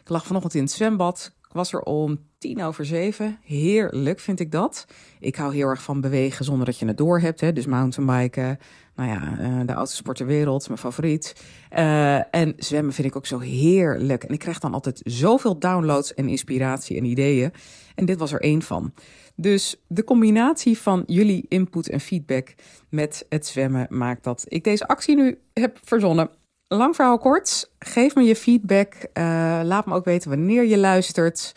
Ik 0.01 0.09
lag 0.09 0.25
vanochtend 0.25 0.53
in 0.55 0.61
het 0.61 0.71
zwembad. 0.71 1.31
Ik 1.47 1.53
was 1.53 1.73
er 1.73 1.81
om 1.81 2.19
tien 2.37 2.63
over 2.63 2.85
zeven. 2.85 3.39
Heerlijk 3.43 4.19
vind 4.19 4.39
ik 4.39 4.51
dat. 4.51 4.87
Ik 5.19 5.35
hou 5.35 5.53
heel 5.53 5.67
erg 5.67 5.83
van 5.83 6.01
bewegen 6.01 6.45
zonder 6.45 6.65
dat 6.65 6.79
je 6.79 6.85
het 6.85 6.97
door 6.97 7.19
hebt. 7.19 7.41
Hè? 7.41 7.53
Dus 7.53 7.65
mountainbiken. 7.65 8.59
Nou 8.95 9.09
ja, 9.09 9.37
uh, 9.39 9.61
de 9.65 9.73
oudste 9.73 9.95
sport 9.95 10.17
ter 10.17 10.25
wereld, 10.25 10.67
mijn 10.67 10.79
favoriet. 10.79 11.35
Uh, 11.77 12.35
en 12.35 12.53
zwemmen 12.57 12.93
vind 12.93 13.07
ik 13.07 13.15
ook 13.15 13.25
zo 13.25 13.39
heerlijk. 13.39 14.23
En 14.23 14.33
ik 14.33 14.39
krijg 14.39 14.59
dan 14.59 14.73
altijd 14.73 15.01
zoveel 15.03 15.59
downloads 15.59 16.13
en 16.13 16.27
inspiratie 16.27 16.97
en 16.97 17.05
ideeën. 17.05 17.53
En 17.95 18.05
dit 18.05 18.19
was 18.19 18.31
er 18.31 18.41
één 18.41 18.61
van. 18.61 18.93
Dus 19.35 19.75
de 19.87 20.03
combinatie 20.03 20.77
van 20.77 21.03
jullie 21.05 21.45
input 21.47 21.89
en 21.89 21.99
feedback 21.99 22.55
met 22.89 23.25
het 23.29 23.45
zwemmen 23.45 23.87
maakt 23.89 24.23
dat 24.23 24.45
ik 24.47 24.63
deze 24.63 24.87
actie 24.87 25.15
nu 25.15 25.39
heb 25.53 25.79
verzonnen. 25.83 26.29
Lang 26.67 26.95
verhaal 26.95 27.17
kort, 27.17 27.71
geef 27.79 28.15
me 28.15 28.23
je 28.23 28.35
feedback. 28.35 28.93
Uh, 29.13 29.23
laat 29.63 29.85
me 29.85 29.93
ook 29.93 30.05
weten 30.05 30.29
wanneer 30.29 30.65
je 30.65 30.77
luistert. 30.77 31.53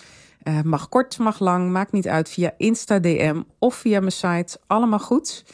Mag 0.65 0.89
kort, 0.89 1.19
mag 1.19 1.39
lang, 1.39 1.71
maakt 1.71 1.93
niet 1.93 2.09
uit. 2.09 2.29
Via 2.29 2.55
Insta 2.57 2.99
DM 2.99 3.43
of 3.59 3.75
via 3.75 4.01
mijn 4.01 4.13
site. 4.13 4.59
Allemaal 4.67 4.99
goed. 4.99 5.45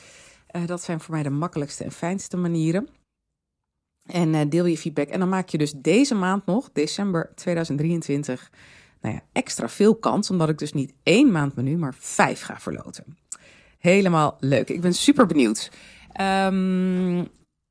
Uh, 0.53 0.67
dat 0.67 0.83
zijn 0.83 1.01
voor 1.01 1.15
mij 1.15 1.23
de 1.23 1.31
makkelijkste 1.31 1.85
en 1.85 1.93
fijnste 1.93 2.37
manieren. 2.37 2.89
En 4.07 4.49
deel 4.49 4.65
je 4.65 4.79
feedback. 4.79 5.09
En 5.09 5.19
dan 5.19 5.29
maak 5.29 5.49
je 5.49 5.59
dus 5.59 5.73
deze 5.73 6.15
maand 6.15 6.47
nog, 6.47 6.71
december 6.73 7.33
2023, 7.35 8.51
nou 9.01 9.15
ja, 9.15 9.21
extra 9.33 9.69
veel 9.69 9.95
kans. 9.95 10.31
Omdat 10.31 10.49
ik 10.49 10.59
dus 10.59 10.73
niet 10.73 10.93
één 11.03 11.33
maand 11.33 11.55
menu, 11.55 11.77
maar 11.77 11.95
vijf 11.99 12.43
ga 12.43 12.61
verloten. 12.61 13.17
Helemaal 13.79 14.37
leuk. 14.41 14.69
Ik 14.69 14.81
ben 14.81 14.95
super 14.95 15.27
benieuwd. 15.27 15.71
Um, 16.21 17.19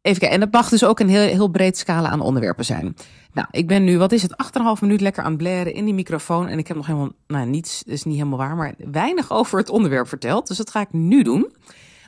even 0.01 0.19
kijken. 0.19 0.29
En 0.29 0.39
dat 0.39 0.51
mag 0.51 0.69
dus 0.69 0.85
ook 0.85 0.99
een 0.99 1.09
heel, 1.09 1.27
heel 1.27 1.47
breed 1.47 1.77
scala 1.77 2.09
aan 2.09 2.21
onderwerpen 2.21 2.65
zijn. 2.65 2.95
Nou, 3.33 3.47
ik 3.51 3.67
ben 3.67 3.83
nu, 3.83 3.97
wat 3.97 4.11
is 4.11 4.21
het, 4.21 4.35
8,5 4.77 4.81
minuut 4.81 5.01
lekker 5.01 5.23
aan 5.23 5.29
het 5.31 5.37
blaren 5.37 5.73
in 5.73 5.85
die 5.85 5.93
microfoon. 5.93 6.47
En 6.47 6.57
ik 6.57 6.67
heb 6.67 6.77
nog 6.77 6.85
helemaal, 6.85 7.11
nou 7.27 7.45
niets, 7.45 7.83
is 7.83 8.03
niet 8.03 8.17
helemaal 8.17 8.37
waar, 8.37 8.55
maar 8.55 8.73
weinig 8.77 9.31
over 9.31 9.59
het 9.59 9.69
onderwerp 9.69 10.07
verteld. 10.07 10.47
Dus 10.47 10.57
dat 10.57 10.69
ga 10.69 10.81
ik 10.81 10.93
nu 10.93 11.23
doen. 11.23 11.53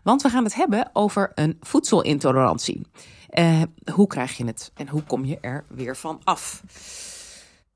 Want 0.04 0.22
we 0.22 0.30
gaan 0.30 0.44
het 0.44 0.56
hebben 0.56 0.90
over 0.94 1.32
een 1.36 1.58
voedselintolerantie. 1.60 2.82
Uh, 3.40 3.62
hoe 3.94 4.08
krijg 4.08 4.38
je 4.38 4.46
het 4.46 4.72
en 4.74 4.88
hoe 4.88 5.04
kom 5.04 5.26
je 5.26 5.38
er 5.42 5.66
weer 5.68 5.98
van 5.98 6.22
af? 6.24 6.64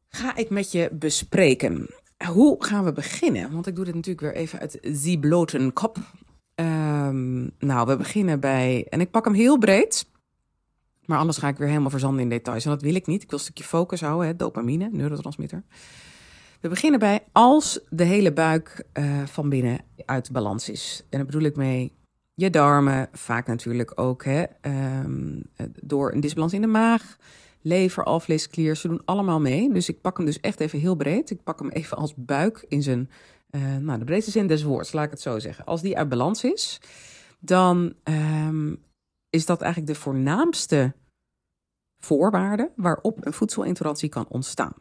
Ga 0.10 0.36
ik 0.36 0.50
met 0.50 0.72
je 0.72 0.90
bespreken. 0.92 1.90
Hoe 2.32 2.66
gaan 2.66 2.84
we 2.84 2.92
beginnen? 2.92 3.52
Want 3.52 3.68
ik 3.68 3.76
doe 3.76 3.86
dit 3.86 3.96
natuurlijk 3.96 4.34
weer 4.34 4.44
even 4.44 4.60
uit 4.60 5.04
die 5.04 5.20
blote 5.20 5.72
kop. 5.74 5.98
Um, 6.56 7.52
nou, 7.60 7.88
we 7.88 7.98
beginnen 7.98 8.40
bij. 8.40 8.86
En 8.90 9.02
ik 9.02 9.12
pak 9.12 9.26
hem 9.26 9.34
heel 9.34 9.58
breed. 9.58 10.06
Maar 11.06 11.18
anders 11.18 11.38
ga 11.38 11.48
ik 11.48 11.58
weer 11.58 11.68
helemaal 11.68 11.90
verzanden 11.90 12.22
in 12.22 12.30
details. 12.30 12.66
En 12.66 12.72
dat 12.72 12.82
wil 12.82 12.96
ik 12.96 13.08
niet. 13.08 13.24
Ik 13.24 13.30
wil 13.30 13.40
een 13.40 13.46
stukje 13.46 13.64
focus 13.64 14.02
houden, 14.02 14.28
hè, 14.28 14.36
dopamine, 14.36 14.90
neurotransmitter. 14.92 15.64
We 16.62 16.70
beginnen 16.70 17.00
bij 17.00 17.24
als 17.32 17.80
de 17.90 18.04
hele 18.04 18.34
buik 18.34 18.86
uh, 18.94 19.26
van 19.26 19.50
binnen 19.50 19.80
uit 20.06 20.32
balans 20.32 20.70
is. 20.70 21.02
En 21.10 21.18
daar 21.18 21.26
bedoel 21.26 21.42
ik 21.42 21.56
mee 21.56 21.94
je 22.38 22.50
darmen, 22.50 23.10
vaak 23.12 23.48
natuurlijk 23.48 24.00
ook 24.00 24.24
hè, 24.24 24.46
um, 24.62 25.44
door 25.82 26.12
een 26.12 26.20
disbalans 26.20 26.53
in 26.53 26.62
de 26.62 26.67
maag, 26.67 27.17
lever, 27.62 28.03
alvleesklier, 28.03 28.75
ze 28.75 28.88
doen 28.88 29.01
allemaal 29.06 29.39
mee. 29.39 29.74
Dus 29.74 29.89
ik 29.89 30.01
pak 30.01 30.17
hem 30.17 30.25
dus 30.25 30.39
echt 30.39 30.60
even 30.60 30.79
heel 30.79 30.96
breed. 30.96 31.29
Ik 31.29 31.44
pak 31.44 31.60
hem 31.60 31.70
even 31.70 31.98
als 31.98 32.13
buik 32.15 32.65
in 32.67 32.84
zijn 32.84 33.10
uh, 33.51 33.75
nou, 33.75 34.00
de 34.00 34.06
breedste 34.06 34.32
zin 34.32 34.48
des 34.48 34.63
woords, 34.63 34.91
laat 34.91 35.06
ik 35.06 35.12
het 35.12 35.22
zo 35.22 35.39
zeggen. 35.39 35.65
Als 35.65 35.82
die 35.82 35.98
uit 35.98 36.10
balans 36.10 36.44
is, 36.44 36.82
dan 37.39 37.94
um, 38.03 38.84
is 39.29 39.46
dat 39.46 39.62
eigenlijk 39.62 39.94
de 39.94 40.00
voornaamste 40.00 40.94
voorwaarde 42.03 42.72
waarop 42.75 43.25
een 43.25 43.34
voedselintolerantie 43.34 44.10
kan 44.10 44.27
ontstaan. 44.27 44.74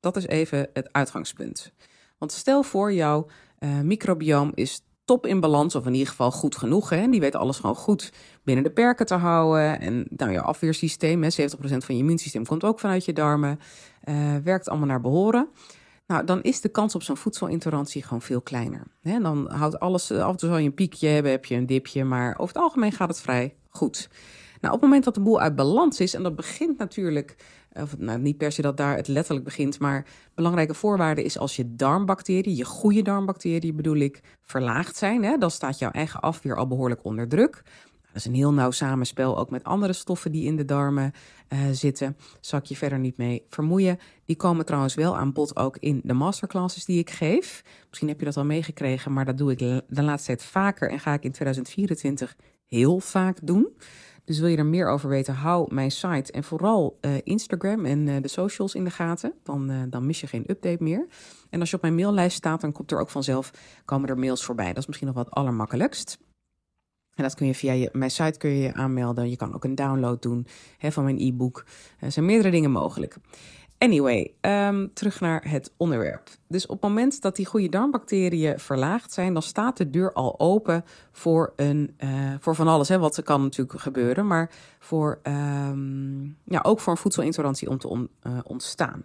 Dat 0.00 0.16
is 0.16 0.26
even 0.26 0.70
het 0.72 0.92
uitgangspunt. 0.92 1.72
Want 2.18 2.32
stel 2.32 2.62
voor, 2.62 2.92
jouw 2.92 3.26
uh, 3.58 3.80
microbioom 3.80 4.52
is 4.54 4.82
top 5.08 5.26
in 5.26 5.40
balans, 5.40 5.74
of 5.74 5.86
in 5.86 5.92
ieder 5.92 6.08
geval 6.08 6.30
goed 6.30 6.56
genoeg. 6.56 6.90
Hè? 6.90 7.08
Die 7.08 7.20
weet 7.20 7.34
alles 7.34 7.58
gewoon 7.58 7.74
goed 7.74 8.12
binnen 8.44 8.64
de 8.64 8.70
perken 8.70 9.06
te 9.06 9.14
houden. 9.14 9.80
En 9.80 10.06
nou, 10.08 10.32
je 10.32 10.40
afweersysteem, 10.40 11.22
hè, 11.22 11.30
70% 11.30 11.84
van 11.84 11.94
je 11.94 12.00
immuunsysteem 12.00 12.46
komt 12.46 12.64
ook 12.64 12.80
vanuit 12.80 13.04
je 13.04 13.12
darmen. 13.12 13.60
Uh, 14.04 14.36
werkt 14.44 14.68
allemaal 14.68 14.88
naar 14.88 15.00
behoren. 15.00 15.48
Nou, 16.06 16.24
dan 16.24 16.42
is 16.42 16.60
de 16.60 16.68
kans 16.68 16.94
op 16.94 17.02
zo'n 17.02 17.16
voedselintolerantie 17.16 18.02
gewoon 18.02 18.22
veel 18.22 18.40
kleiner. 18.40 18.82
Hè? 19.00 19.20
Dan 19.20 19.50
houdt 19.50 19.80
alles, 19.80 20.10
af 20.12 20.30
en 20.30 20.36
toe 20.36 20.48
zal 20.48 20.58
je 20.58 20.66
een 20.66 20.74
piekje 20.74 21.08
hebben, 21.08 21.32
heb 21.32 21.44
je 21.44 21.54
een 21.54 21.66
dipje, 21.66 22.04
maar 22.04 22.32
over 22.38 22.54
het 22.54 22.62
algemeen 22.62 22.92
gaat 22.92 23.08
het 23.08 23.20
vrij 23.20 23.54
goed. 23.68 24.08
Nou, 24.60 24.74
op 24.74 24.80
het 24.80 24.88
moment 24.88 25.04
dat 25.04 25.14
de 25.14 25.20
boel 25.20 25.40
uit 25.40 25.56
balans 25.56 26.00
is, 26.00 26.14
en 26.14 26.22
dat 26.22 26.36
begint 26.36 26.78
natuurlijk, 26.78 27.36
of 27.82 27.98
nou, 27.98 28.18
niet 28.18 28.36
per 28.36 28.52
se 28.52 28.62
dat 28.62 28.76
daar 28.76 28.96
het 28.96 29.08
letterlijk 29.08 29.44
begint, 29.44 29.78
maar 29.78 30.06
belangrijke 30.34 30.74
voorwaarde 30.74 31.22
is 31.22 31.38
als 31.38 31.56
je 31.56 31.74
darmbacteriën, 31.74 32.56
je 32.56 32.64
goede 32.64 33.02
darmbacteriën 33.02 33.76
bedoel 33.76 33.96
ik, 33.96 34.20
verlaagd 34.42 34.96
zijn, 34.96 35.24
hè, 35.24 35.36
dan 35.36 35.50
staat 35.50 35.78
jouw 35.78 35.90
eigen 35.90 36.20
afweer 36.20 36.56
al 36.56 36.66
behoorlijk 36.66 37.04
onder 37.04 37.28
druk. 37.28 37.62
Dat 38.12 38.16
is 38.16 38.24
een 38.24 38.34
heel 38.34 38.52
nauw 38.52 38.70
samenspel, 38.70 39.38
ook 39.38 39.50
met 39.50 39.64
andere 39.64 39.92
stoffen 39.92 40.32
die 40.32 40.44
in 40.44 40.56
de 40.56 40.64
darmen 40.64 41.12
uh, 41.48 41.58
zitten. 41.72 42.16
Zal 42.40 42.58
ik 42.58 42.64
je 42.64 42.76
verder 42.76 42.98
niet 42.98 43.16
mee 43.16 43.44
vermoeien. 43.48 43.98
Die 44.24 44.36
komen 44.36 44.64
trouwens 44.64 44.94
wel 44.94 45.16
aan 45.16 45.32
bod 45.32 45.56
ook 45.56 45.76
in 45.76 46.00
de 46.04 46.12
masterclasses 46.12 46.84
die 46.84 46.98
ik 46.98 47.10
geef. 47.10 47.62
Misschien 47.88 48.08
heb 48.08 48.18
je 48.18 48.24
dat 48.24 48.36
al 48.36 48.44
meegekregen, 48.44 49.12
maar 49.12 49.24
dat 49.24 49.38
doe 49.38 49.50
ik 49.52 49.58
de 49.58 50.02
laatste 50.02 50.26
tijd 50.26 50.44
vaker 50.44 50.90
en 50.90 51.00
ga 51.00 51.12
ik 51.12 51.24
in 51.24 51.32
2024 51.32 52.36
heel 52.66 53.00
vaak 53.00 53.38
doen. 53.42 53.68
Dus 54.28 54.38
wil 54.38 54.48
je 54.48 54.56
er 54.56 54.66
meer 54.66 54.88
over 54.88 55.08
weten, 55.08 55.34
hou 55.34 55.74
mijn 55.74 55.90
site 55.90 56.32
en 56.32 56.44
vooral 56.44 56.98
uh, 57.00 57.12
Instagram 57.22 57.84
en 57.84 58.06
uh, 58.06 58.16
de 58.22 58.28
socials 58.28 58.74
in 58.74 58.84
de 58.84 58.90
gaten. 58.90 59.32
Dan, 59.42 59.70
uh, 59.70 59.82
dan 59.90 60.06
mis 60.06 60.20
je 60.20 60.26
geen 60.26 60.44
update 60.46 60.82
meer. 60.82 61.06
En 61.50 61.60
als 61.60 61.70
je 61.70 61.76
op 61.76 61.82
mijn 61.82 61.94
maillijst 61.94 62.36
staat, 62.36 62.60
dan 62.60 62.72
komt 62.72 62.90
er 62.90 63.00
ook 63.00 63.10
vanzelf 63.10 63.50
komen 63.84 64.08
er 64.08 64.18
mails 64.18 64.44
voorbij. 64.44 64.66
Dat 64.66 64.76
is 64.76 64.86
misschien 64.86 65.06
nog 65.06 65.16
wat 65.16 65.30
allermakkelijkst. 65.30 66.18
En 67.14 67.22
dat 67.22 67.34
kun 67.34 67.46
je 67.46 67.54
via 67.54 67.72
je, 67.72 67.88
mijn 67.92 68.10
site 68.10 68.38
kun 68.38 68.50
je, 68.50 68.62
je 68.62 68.74
aanmelden. 68.74 69.30
Je 69.30 69.36
kan 69.36 69.54
ook 69.54 69.64
een 69.64 69.74
download 69.74 70.22
doen 70.22 70.46
hè, 70.78 70.92
van 70.92 71.04
mijn 71.04 71.20
e-book. 71.20 71.64
Er 71.98 72.12
zijn 72.12 72.24
meerdere 72.24 72.50
dingen 72.50 72.70
mogelijk. 72.70 73.16
Anyway, 73.78 74.34
um, 74.40 74.90
terug 74.94 75.20
naar 75.20 75.50
het 75.50 75.72
onderwerp. 75.76 76.28
Dus 76.48 76.66
op 76.66 76.70
het 76.70 76.82
moment 76.82 77.22
dat 77.22 77.36
die 77.36 77.46
goede 77.46 77.68
darmbacteriën 77.68 78.58
verlaagd 78.58 79.12
zijn, 79.12 79.32
dan 79.32 79.42
staat 79.42 79.76
de 79.76 79.90
deur 79.90 80.12
al 80.12 80.40
open 80.40 80.84
voor, 81.12 81.52
een, 81.56 81.94
uh, 81.98 82.34
voor 82.40 82.54
van 82.54 82.68
alles. 82.68 82.88
Hè, 82.88 82.98
wat 82.98 83.22
kan 83.22 83.42
natuurlijk 83.42 83.80
gebeuren, 83.80 84.26
maar 84.26 84.50
voor, 84.78 85.18
um, 85.22 86.36
ja, 86.44 86.60
ook 86.62 86.80
voor 86.80 86.92
een 86.92 86.98
voedselintolerantie 86.98 87.68
om 87.68 87.78
te 87.78 88.08
uh, 88.22 88.38
ontstaan. 88.44 89.04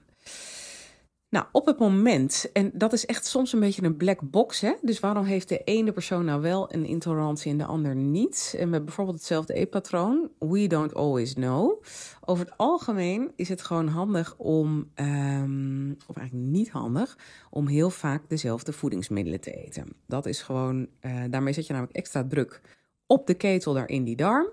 Nou, 1.33 1.45
op 1.51 1.65
het 1.65 1.79
moment, 1.79 2.49
en 2.51 2.71
dat 2.73 2.93
is 2.93 3.05
echt 3.05 3.25
soms 3.25 3.53
een 3.53 3.59
beetje 3.59 3.83
een 3.83 3.97
black 3.97 4.19
box, 4.21 4.59
hè? 4.61 4.73
dus 4.81 4.99
waarom 4.99 5.25
heeft 5.25 5.49
de 5.49 5.61
ene 5.63 5.91
persoon 5.91 6.25
nou 6.25 6.41
wel 6.41 6.73
een 6.73 6.85
intolerantie 6.85 7.51
en 7.51 7.57
de 7.57 7.65
ander 7.65 7.95
niet? 7.95 8.55
En 8.57 8.69
met 8.69 8.85
bijvoorbeeld 8.85 9.17
hetzelfde 9.17 9.59
E-patroon, 9.59 10.29
we 10.39 10.67
don't 10.67 10.93
always 10.93 11.33
know. 11.33 11.83
Over 12.25 12.45
het 12.45 12.57
algemeen 12.57 13.31
is 13.35 13.49
het 13.49 13.61
gewoon 13.61 13.87
handig 13.87 14.35
om, 14.37 14.91
um, 14.95 15.97
of 16.07 16.17
eigenlijk 16.17 16.47
niet 16.49 16.69
handig, 16.69 17.17
om 17.49 17.67
heel 17.67 17.89
vaak 17.89 18.29
dezelfde 18.29 18.73
voedingsmiddelen 18.73 19.41
te 19.41 19.51
eten. 19.51 19.87
Dat 20.07 20.25
is 20.25 20.41
gewoon, 20.41 20.87
uh, 21.01 21.23
daarmee 21.29 21.53
zet 21.53 21.67
je 21.67 21.73
namelijk 21.73 21.97
extra 21.97 22.25
druk 22.27 22.61
op 23.07 23.27
de 23.27 23.33
ketel 23.33 23.73
daar 23.73 23.89
in 23.89 24.03
die 24.03 24.15
darm. 24.15 24.47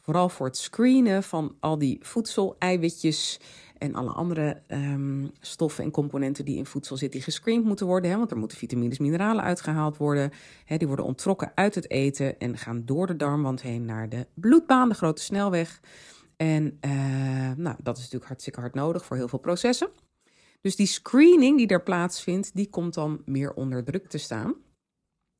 Vooral 0.00 0.28
voor 0.28 0.46
het 0.46 0.56
screenen 0.56 1.22
van 1.22 1.56
al 1.60 1.78
die 1.78 1.98
voedsel, 2.02 2.56
eiwitjes 2.58 3.40
en 3.78 3.94
alle 3.94 4.10
andere 4.10 4.62
um, 4.68 5.30
stoffen 5.40 5.84
en 5.84 5.90
componenten 5.90 6.44
die 6.44 6.56
in 6.56 6.66
voedsel 6.66 6.96
zitten, 6.96 7.18
die 7.20 7.28
gescreend 7.28 7.64
moeten 7.64 7.86
worden. 7.86 8.10
Hè, 8.10 8.16
want 8.16 8.30
er 8.30 8.36
moeten 8.36 8.58
vitamines, 8.58 8.98
mineralen 8.98 9.44
uitgehaald 9.44 9.96
worden. 9.96 10.30
Hè, 10.64 10.76
die 10.76 10.86
worden 10.86 11.04
onttrokken 11.04 11.52
uit 11.54 11.74
het 11.74 11.90
eten 11.90 12.38
en 12.38 12.58
gaan 12.58 12.82
door 12.84 13.06
de 13.06 13.16
darmwand 13.16 13.62
heen 13.62 13.84
naar 13.84 14.08
de 14.08 14.26
bloedbaan, 14.34 14.88
de 14.88 14.94
grote 14.94 15.22
snelweg. 15.22 15.80
En 16.36 16.78
uh, 16.80 16.90
nou, 17.56 17.76
dat 17.82 17.96
is 17.96 18.02
natuurlijk 18.02 18.26
hartstikke 18.26 18.60
hard 18.60 18.74
nodig 18.74 19.04
voor 19.04 19.16
heel 19.16 19.28
veel 19.28 19.38
processen. 19.38 19.88
Dus 20.60 20.76
die 20.76 20.86
screening 20.86 21.58
die 21.58 21.66
er 21.66 21.82
plaatsvindt, 21.82 22.50
die 22.54 22.70
komt 22.70 22.94
dan 22.94 23.22
meer 23.24 23.52
onder 23.52 23.84
druk 23.84 24.08
te 24.08 24.18
staan 24.18 24.54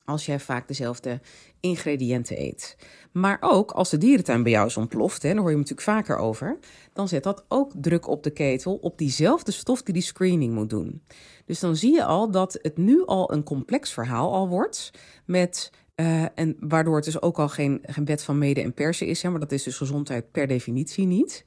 als 0.06 0.26
jij 0.26 0.40
vaak 0.40 0.68
dezelfde 0.68 1.20
ingrediënten 1.60 2.40
eet. 2.40 2.76
Maar 3.12 3.38
ook 3.40 3.70
als 3.70 3.90
de 3.90 3.98
dierentuin 3.98 4.42
bij 4.42 4.52
jou 4.52 4.66
is 4.66 4.76
ontploft, 4.76 5.22
hè, 5.22 5.28
daar 5.28 5.38
hoor 5.38 5.50
je 5.50 5.56
natuurlijk 5.56 5.88
vaker 5.88 6.16
over, 6.16 6.58
dan 6.92 7.08
zet 7.08 7.22
dat 7.22 7.44
ook 7.48 7.72
druk 7.76 8.08
op 8.08 8.22
de 8.22 8.30
ketel 8.30 8.74
op 8.74 8.98
diezelfde 8.98 9.52
stof 9.52 9.82
die 9.82 9.94
die 9.94 10.02
screening 10.02 10.54
moet 10.54 10.70
doen. 10.70 11.02
Dus 11.44 11.60
dan 11.60 11.76
zie 11.76 11.92
je 11.92 12.04
al 12.04 12.30
dat 12.30 12.58
het 12.62 12.76
nu 12.76 13.04
al 13.04 13.32
een 13.32 13.42
complex 13.42 13.92
verhaal 13.92 14.32
al 14.32 14.48
wordt 14.48 14.90
met 15.24 15.72
uh, 15.96 16.24
en 16.34 16.56
waardoor 16.60 16.96
het 16.96 17.04
dus 17.04 17.22
ook 17.22 17.38
al 17.38 17.48
geen, 17.48 17.80
geen 17.82 18.04
bed 18.04 18.22
van 18.22 18.38
mede 18.38 18.62
en 18.62 18.74
persen 18.74 19.06
is, 19.06 19.22
hè, 19.22 19.30
maar 19.30 19.40
dat 19.40 19.52
is 19.52 19.62
dus 19.62 19.76
gezondheid 19.76 20.30
per 20.30 20.46
definitie 20.46 21.06
niet. 21.06 21.44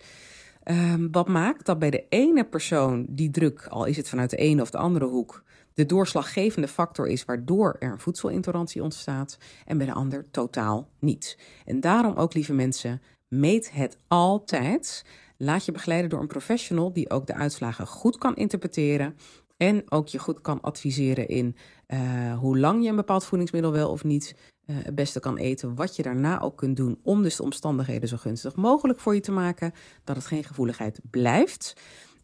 Um, 0.63 1.11
wat 1.11 1.27
maakt 1.27 1.65
dat 1.65 1.79
bij 1.79 1.89
de 1.89 2.05
ene 2.09 2.43
persoon 2.43 3.05
die 3.09 3.29
druk, 3.29 3.67
al 3.67 3.85
is 3.85 3.97
het 3.97 4.09
vanuit 4.09 4.29
de 4.29 4.37
ene 4.37 4.61
of 4.61 4.69
de 4.69 4.77
andere 4.77 5.05
hoek, 5.05 5.43
de 5.79 5.85
doorslaggevende 5.85 6.67
factor 6.67 7.07
is 7.07 7.25
waardoor 7.25 7.75
er 7.79 7.91
een 7.91 7.99
voedselintolerantie 7.99 8.83
ontstaat 8.83 9.37
en 9.65 9.77
bij 9.77 9.85
de 9.85 9.93
ander 9.93 10.25
totaal 10.31 10.89
niet. 10.99 11.37
En 11.65 11.79
daarom 11.79 12.15
ook, 12.15 12.33
lieve 12.33 12.53
mensen, 12.53 13.01
meet 13.27 13.71
het 13.71 13.97
altijd. 14.07 15.05
Laat 15.37 15.65
je 15.65 15.71
begeleiden 15.71 16.09
door 16.09 16.19
een 16.19 16.27
professional 16.27 16.93
die 16.93 17.09
ook 17.09 17.27
de 17.27 17.33
uitslagen 17.33 17.87
goed 17.87 18.17
kan 18.17 18.35
interpreteren 18.35 19.15
en 19.57 19.91
ook 19.91 20.07
je 20.07 20.19
goed 20.19 20.41
kan 20.41 20.61
adviseren 20.61 21.27
in 21.27 21.55
uh, 21.87 22.37
hoe 22.39 22.57
lang 22.57 22.83
je 22.83 22.89
een 22.89 22.95
bepaald 22.95 23.25
voedingsmiddel 23.25 23.71
wel 23.71 23.89
of 23.89 24.03
niet 24.03 24.35
uh, 24.65 24.75
het 24.79 24.95
beste 24.95 25.19
kan 25.19 25.37
eten. 25.37 25.75
Wat 25.75 25.95
je 25.95 26.03
daarna 26.03 26.41
ook 26.41 26.57
kunt 26.57 26.77
doen 26.77 26.99
om 27.03 27.23
dus 27.23 27.35
de 27.35 27.43
omstandigheden 27.43 28.09
zo 28.09 28.17
gunstig 28.17 28.55
mogelijk 28.55 28.99
voor 28.99 29.15
je 29.15 29.21
te 29.21 29.31
maken. 29.31 29.71
Dat 30.03 30.15
het 30.15 30.25
geen 30.25 30.43
gevoeligheid 30.43 30.99
blijft. 31.09 31.73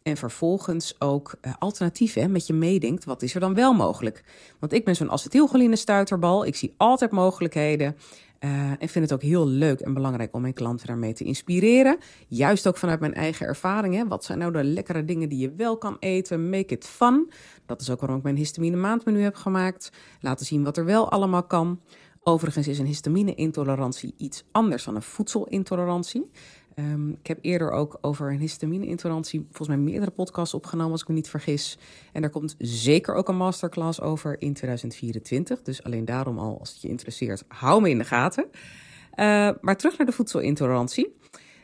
En 0.06 0.16
vervolgens 0.16 1.00
ook 1.00 1.34
uh, 1.42 1.52
alternatieven 1.58 2.32
met 2.32 2.46
je 2.46 2.52
meedenkt. 2.52 3.04
Wat 3.04 3.22
is 3.22 3.34
er 3.34 3.40
dan 3.40 3.54
wel 3.54 3.72
mogelijk? 3.72 4.24
Want 4.58 4.72
ik 4.72 4.84
ben 4.84 4.96
zo'n 4.96 5.10
acetylcholine 5.10 5.76
stuiterbal. 5.76 6.46
Ik 6.46 6.56
zie 6.56 6.74
altijd 6.76 7.10
mogelijkheden. 7.10 7.96
Uh, 8.40 8.50
en 8.70 8.88
vind 8.88 9.04
het 9.04 9.12
ook 9.12 9.22
heel 9.22 9.46
leuk 9.46 9.80
en 9.80 9.94
belangrijk 9.94 10.34
om 10.34 10.40
mijn 10.40 10.52
klanten 10.52 10.86
daarmee 10.86 11.12
te 11.12 11.24
inspireren. 11.24 11.98
Juist 12.28 12.66
ook 12.66 12.76
vanuit 12.76 13.00
mijn 13.00 13.14
eigen 13.14 13.46
ervaringen. 13.46 14.08
Wat 14.08 14.24
zijn 14.24 14.38
nou 14.38 14.52
de 14.52 14.64
lekkere 14.64 15.04
dingen 15.04 15.28
die 15.28 15.38
je 15.38 15.54
wel 15.56 15.78
kan 15.78 15.96
eten? 15.98 16.50
Make 16.50 16.74
it 16.74 16.84
fun. 16.84 17.30
Dat 17.66 17.80
is 17.80 17.90
ook 17.90 18.00
waarom 18.00 18.18
ik 18.18 18.22
mijn 18.22 18.36
histamine 18.36 18.76
maandmenu 18.76 19.20
heb 19.20 19.34
gemaakt. 19.34 19.90
Laten 20.20 20.46
zien 20.46 20.64
wat 20.64 20.76
er 20.76 20.84
wel 20.84 21.10
allemaal 21.10 21.44
kan. 21.44 21.80
Overigens 22.28 22.68
is 22.68 22.78
een 22.78 22.86
histamine-intolerantie 22.86 24.14
iets 24.16 24.44
anders 24.52 24.84
dan 24.84 24.94
een 24.94 25.02
voedselintolerantie. 25.02 26.30
Um, 26.78 27.10
ik 27.10 27.26
heb 27.26 27.38
eerder 27.40 27.70
ook 27.70 27.98
over 28.00 28.32
een 28.32 28.38
histamine-intolerantie 28.38 29.40
volgens 29.40 29.68
mij 29.68 29.76
meerdere 29.76 30.10
podcasts 30.10 30.54
opgenomen, 30.54 30.92
als 30.92 31.02
ik 31.02 31.08
me 31.08 31.14
niet 31.14 31.28
vergis. 31.28 31.78
En 32.12 32.20
daar 32.20 32.30
komt 32.30 32.54
zeker 32.58 33.14
ook 33.14 33.28
een 33.28 33.36
masterclass 33.36 34.00
over 34.00 34.40
in 34.40 34.54
2024. 34.54 35.62
Dus 35.62 35.82
alleen 35.82 36.04
daarom 36.04 36.38
al, 36.38 36.58
als 36.58 36.72
het 36.72 36.82
je 36.82 36.88
interesseert, 36.88 37.44
hou 37.48 37.82
me 37.82 37.90
in 37.90 37.98
de 37.98 38.04
gaten. 38.04 38.44
Uh, 38.50 39.50
maar 39.60 39.76
terug 39.76 39.98
naar 39.98 40.06
de 40.06 40.12
voedselintolerantie. 40.12 41.16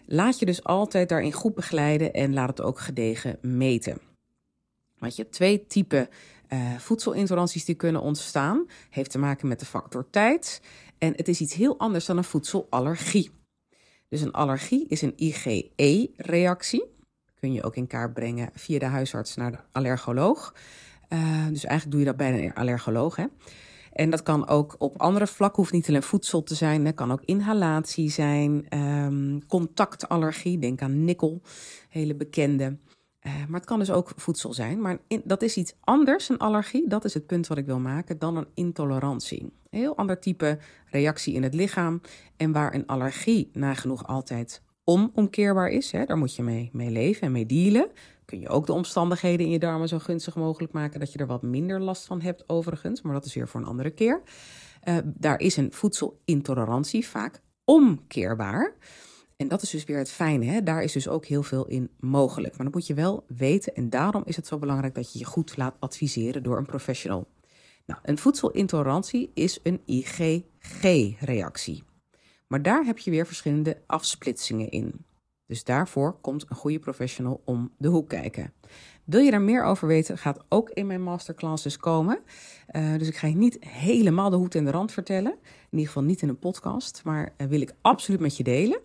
Laat 0.07 0.39
je 0.39 0.47
dus 0.47 0.65
altijd 0.65 1.09
daarin 1.09 1.33
goed 1.33 1.55
begeleiden 1.55 2.13
en 2.13 2.35
laat 2.35 2.49
het 2.49 2.61
ook 2.61 2.79
gedegen 2.79 3.39
meten. 3.41 3.99
Want 4.99 5.17
je 5.17 5.23
hebt 5.23 5.35
twee 5.35 5.67
typen 5.67 6.09
uh, 6.49 6.79
voedselintoleranties 6.79 7.65
die 7.65 7.75
kunnen 7.75 8.01
ontstaan. 8.01 8.67
Heeft 8.91 9.11
te 9.11 9.19
maken 9.19 9.49
met 9.49 9.61
de 9.61 9.67
factor 9.67 10.11
tijd. 10.11 10.63
En 10.99 11.13
het 11.17 11.29
is 11.29 11.41
iets 11.41 11.55
heel 11.55 11.79
anders 11.79 12.05
dan 12.05 12.17
een 12.17 12.25
voedselallergie. 12.25 13.42
Dus 14.13 14.21
een 14.21 14.33
allergie 14.33 14.87
is 14.89 15.03
een 15.03 15.13
IgE-reactie. 15.17 16.85
Kun 17.41 17.53
je 17.53 17.63
ook 17.63 17.77
in 17.77 17.87
kaart 17.87 18.15
brengen 18.15 18.51
via 18.55 18.79
de 18.79 18.85
huisarts 18.85 19.37
naar 19.37 19.51
de 19.51 19.59
allergoloog. 19.73 20.55
Uh, 21.09 21.47
dus 21.49 21.65
eigenlijk 21.65 21.91
doe 21.91 22.01
je 22.01 22.07
dat 22.07 22.17
bij 22.17 22.45
een 22.45 22.55
allergoloog. 22.55 23.17
Hè? 23.17 23.25
En 23.93 24.11
dat 24.11 24.23
kan 24.23 24.49
ook 24.49 24.77
op 24.79 25.01
andere 25.01 25.27
vlakken, 25.27 25.63
hoeft 25.63 25.73
niet 25.73 25.89
alleen 25.89 26.03
voedsel 26.03 26.43
te 26.43 26.55
zijn. 26.55 26.87
Het 26.87 26.95
kan 26.95 27.13
ook 27.13 27.23
inhalatie 27.25 28.11
zijn, 28.11 28.79
um, 28.79 29.47
contactallergie, 29.47 30.59
denk 30.59 30.83
aan 30.83 31.05
nikkel, 31.05 31.41
hele 31.89 32.15
bekende. 32.15 32.77
Uh, 33.27 33.33
maar 33.49 33.61
het 33.61 33.69
kan 33.69 33.79
dus 33.79 33.91
ook 33.91 34.13
voedsel 34.17 34.53
zijn. 34.53 34.81
Maar 34.81 34.99
dat 35.25 35.43
is 35.43 35.57
iets 35.57 35.75
anders, 35.81 36.29
een 36.29 36.39
allergie. 36.39 36.89
Dat 36.89 37.05
is 37.05 37.15
het 37.15 37.27
punt 37.27 37.47
wat 37.47 37.59
ik 37.59 37.67
wil 37.67 37.79
maken, 37.79 38.19
dan 38.19 38.37
een 38.37 38.49
intolerantie. 38.55 39.43
Een 39.43 39.79
heel 39.79 39.97
ander 39.97 40.21
type 40.21 40.59
reactie 40.87 41.35
in 41.35 41.43
het 41.43 41.55
lichaam. 41.55 42.01
En 42.37 42.53
waar 42.53 42.75
een 42.75 42.87
allergie 42.87 43.51
nagenoeg 43.53 44.07
altijd 44.07 44.63
onomkeerbaar 44.85 45.69
is. 45.69 45.93
Hè, 45.93 46.05
daar 46.05 46.17
moet 46.17 46.35
je 46.35 46.43
mee, 46.43 46.71
mee 46.73 46.91
leven 46.91 47.23
en 47.23 47.33
mee 47.33 47.47
dealen. 47.47 47.91
Kun 48.25 48.41
je 48.41 48.49
ook 48.49 48.67
de 48.67 48.73
omstandigheden 48.73 49.47
in 49.47 49.53
je 49.53 49.59
darmen 49.59 49.89
zo 49.89 49.99
gunstig 49.99 50.35
mogelijk 50.35 50.73
maken 50.73 51.01
dat 51.01 51.13
je 51.13 51.19
er 51.19 51.27
wat 51.27 51.43
minder 51.43 51.81
last 51.81 52.07
van 52.07 52.21
hebt, 52.21 52.49
overigens. 52.49 53.03
Maar 53.03 53.13
dat 53.13 53.25
is 53.25 53.35
weer 53.35 53.49
voor 53.49 53.61
een 53.61 53.67
andere 53.67 53.91
keer. 53.91 54.23
Uh, 54.85 54.97
daar 55.05 55.39
is 55.41 55.57
een 55.57 55.73
voedselintolerantie 55.73 57.07
vaak 57.07 57.41
omkeerbaar. 57.65 58.77
En 59.43 59.49
dat 59.49 59.63
is 59.63 59.71
dus 59.71 59.85
weer 59.85 59.99
het 59.99 60.11
fijne. 60.11 60.45
Hè? 60.45 60.63
Daar 60.63 60.83
is 60.83 60.93
dus 60.93 61.09
ook 61.09 61.27
heel 61.27 61.43
veel 61.43 61.67
in 61.67 61.91
mogelijk. 62.01 62.57
Maar 62.57 62.65
dat 62.65 62.75
moet 62.75 62.87
je 62.87 62.95
wel 62.95 63.25
weten. 63.27 63.75
En 63.75 63.91
daarom 63.91 64.23
is 64.27 64.37
het 64.37 64.47
zo 64.47 64.59
belangrijk 64.59 64.95
dat 64.95 65.13
je 65.13 65.19
je 65.19 65.25
goed 65.25 65.57
laat 65.57 65.77
adviseren 65.79 66.43
door 66.43 66.59
een 66.59 66.67
professional. 66.67 67.29
Nou, 67.87 68.01
een 68.03 68.19
voedselintolerantie 68.19 69.31
is 69.35 69.59
een 69.63 69.81
IgG-reactie. 69.85 71.83
Maar 72.47 72.63
daar 72.63 72.85
heb 72.85 72.99
je 72.99 73.11
weer 73.11 73.27
verschillende 73.27 73.83
afsplitsingen 73.87 74.71
in. 74.71 75.05
Dus 75.47 75.65
daarvoor 75.65 76.21
komt 76.21 76.45
een 76.49 76.57
goede 76.57 76.79
professional 76.79 77.43
om 77.45 77.73
de 77.79 77.89
hoek 77.89 78.09
kijken. 78.09 78.53
Wil 79.05 79.21
je 79.21 79.31
daar 79.31 79.41
meer 79.41 79.65
over 79.65 79.89
weten, 79.89 80.19
gaat 80.19 80.45
ook 80.49 80.71
in 80.71 80.87
mijn 80.87 81.03
masterclasses 81.03 81.77
komen. 81.77 82.19
Uh, 82.71 82.99
dus 82.99 83.09
ik 83.09 83.17
ga 83.17 83.27
je 83.27 83.37
niet 83.37 83.57
helemaal 83.65 84.31
de 84.31 84.37
hoed 84.37 84.55
en 84.55 84.65
de 84.65 84.71
rand 84.71 84.93
vertellen. 84.93 85.33
In 85.33 85.39
ieder 85.71 85.87
geval 85.87 86.03
niet 86.03 86.23
in 86.23 86.29
een 86.29 86.39
podcast, 86.39 87.01
maar 87.05 87.33
uh, 87.37 87.47
wil 87.47 87.61
ik 87.61 87.75
absoluut 87.81 88.21
met 88.21 88.37
je 88.37 88.43
delen. 88.43 88.81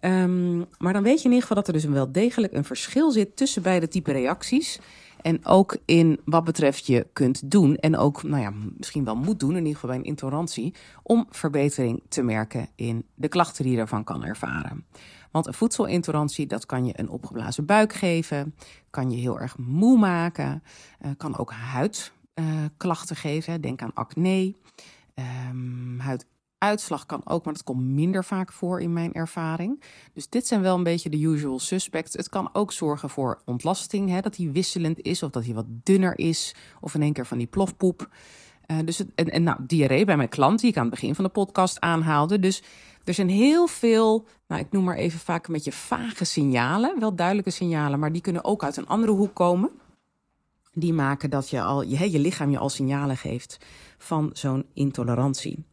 Um, 0.00 0.66
maar 0.78 0.92
dan 0.92 1.02
weet 1.02 1.18
je 1.18 1.24
in 1.24 1.34
ieder 1.34 1.40
geval 1.40 1.56
dat 1.56 1.66
er 1.66 1.72
dus 1.72 1.84
wel 1.84 2.12
degelijk 2.12 2.52
een 2.52 2.64
verschil 2.64 3.10
zit 3.10 3.36
tussen 3.36 3.62
beide 3.62 3.88
type 3.88 4.12
reacties. 4.12 4.80
En 5.22 5.44
ook 5.46 5.76
in 5.84 6.20
wat 6.24 6.44
betreft 6.44 6.86
je 6.86 7.06
kunt 7.12 7.50
doen. 7.50 7.76
En 7.76 7.96
ook, 7.96 8.22
nou 8.22 8.42
ja, 8.42 8.52
misschien 8.76 9.04
wel 9.04 9.16
moet 9.16 9.40
doen, 9.40 9.50
in 9.50 9.56
ieder 9.56 9.72
geval 9.72 9.88
bij 9.90 9.98
een 9.98 10.04
intolerantie. 10.04 10.74
Om 11.02 11.26
verbetering 11.30 12.02
te 12.08 12.22
merken 12.22 12.68
in 12.74 13.06
de 13.14 13.28
klachten 13.28 13.62
die 13.62 13.72
je 13.72 13.78
daarvan 13.78 14.04
kan 14.04 14.24
ervaren. 14.24 14.84
Want 15.30 15.46
een 15.46 15.54
voedselintolerantie, 15.54 16.46
dat 16.46 16.66
kan 16.66 16.84
je 16.84 16.92
een 16.96 17.08
opgeblazen 17.08 17.66
buik 17.66 17.92
geven. 17.92 18.54
Kan 18.90 19.10
je 19.10 19.16
heel 19.16 19.40
erg 19.40 19.58
moe 19.58 19.98
maken. 19.98 20.62
Uh, 21.04 21.10
kan 21.16 21.38
ook 21.38 21.52
huidklachten 21.52 23.16
geven. 23.16 23.60
Denk 23.60 23.82
aan 23.82 23.94
acne. 23.94 24.54
Um, 25.50 25.98
huid 25.98 26.26
Uitslag 26.62 27.06
kan 27.06 27.20
ook, 27.24 27.44
maar 27.44 27.54
dat 27.54 27.62
komt 27.62 27.80
minder 27.80 28.24
vaak 28.24 28.52
voor 28.52 28.80
in 28.80 28.92
mijn 28.92 29.12
ervaring. 29.12 29.82
Dus 30.12 30.28
dit 30.28 30.46
zijn 30.46 30.60
wel 30.60 30.76
een 30.76 30.82
beetje 30.82 31.10
de 31.10 31.20
usual 31.20 31.58
suspects. 31.58 32.12
Het 32.12 32.28
kan 32.28 32.50
ook 32.52 32.72
zorgen 32.72 33.10
voor 33.10 33.42
ontlasting, 33.44 34.10
hè, 34.10 34.20
dat 34.20 34.36
hij 34.36 34.50
wisselend 34.52 35.00
is 35.02 35.22
of 35.22 35.30
dat 35.30 35.44
hij 35.44 35.54
wat 35.54 35.66
dunner 35.68 36.18
is 36.18 36.54
of 36.80 36.94
in 36.94 37.02
één 37.02 37.12
keer 37.12 37.26
van 37.26 37.38
die 37.38 37.46
plofpoep. 37.46 38.08
Uh, 38.66 38.78
dus 38.84 39.04
en, 39.14 39.30
en 39.30 39.42
nou, 39.42 39.58
diarree 39.66 40.04
bij 40.04 40.16
mijn 40.16 40.28
klant, 40.28 40.60
die 40.60 40.70
ik 40.70 40.76
aan 40.76 40.82
het 40.82 40.90
begin 40.90 41.14
van 41.14 41.24
de 41.24 41.30
podcast 41.30 41.80
aanhaalde. 41.80 42.38
Dus 42.38 42.62
er 43.04 43.14
zijn 43.14 43.28
heel 43.28 43.66
veel, 43.66 44.26
nou, 44.46 44.60
ik 44.60 44.72
noem 44.72 44.84
maar 44.84 44.96
even 44.96 45.18
vaak 45.18 45.46
een 45.46 45.54
beetje 45.54 45.72
vage 45.72 46.24
signalen, 46.24 47.00
wel 47.00 47.14
duidelijke 47.14 47.50
signalen, 47.50 47.98
maar 47.98 48.12
die 48.12 48.22
kunnen 48.22 48.44
ook 48.44 48.64
uit 48.64 48.76
een 48.76 48.86
andere 48.86 49.12
hoek 49.12 49.34
komen. 49.34 49.70
Die 50.72 50.92
maken 50.92 51.30
dat 51.30 51.50
je 51.50 51.62
al 51.62 51.82
je 51.82 52.18
lichaam 52.18 52.50
je 52.50 52.58
al 52.58 52.68
signalen 52.68 53.16
geeft 53.16 53.58
van 53.98 54.30
zo'n 54.32 54.66
intolerantie. 54.74 55.64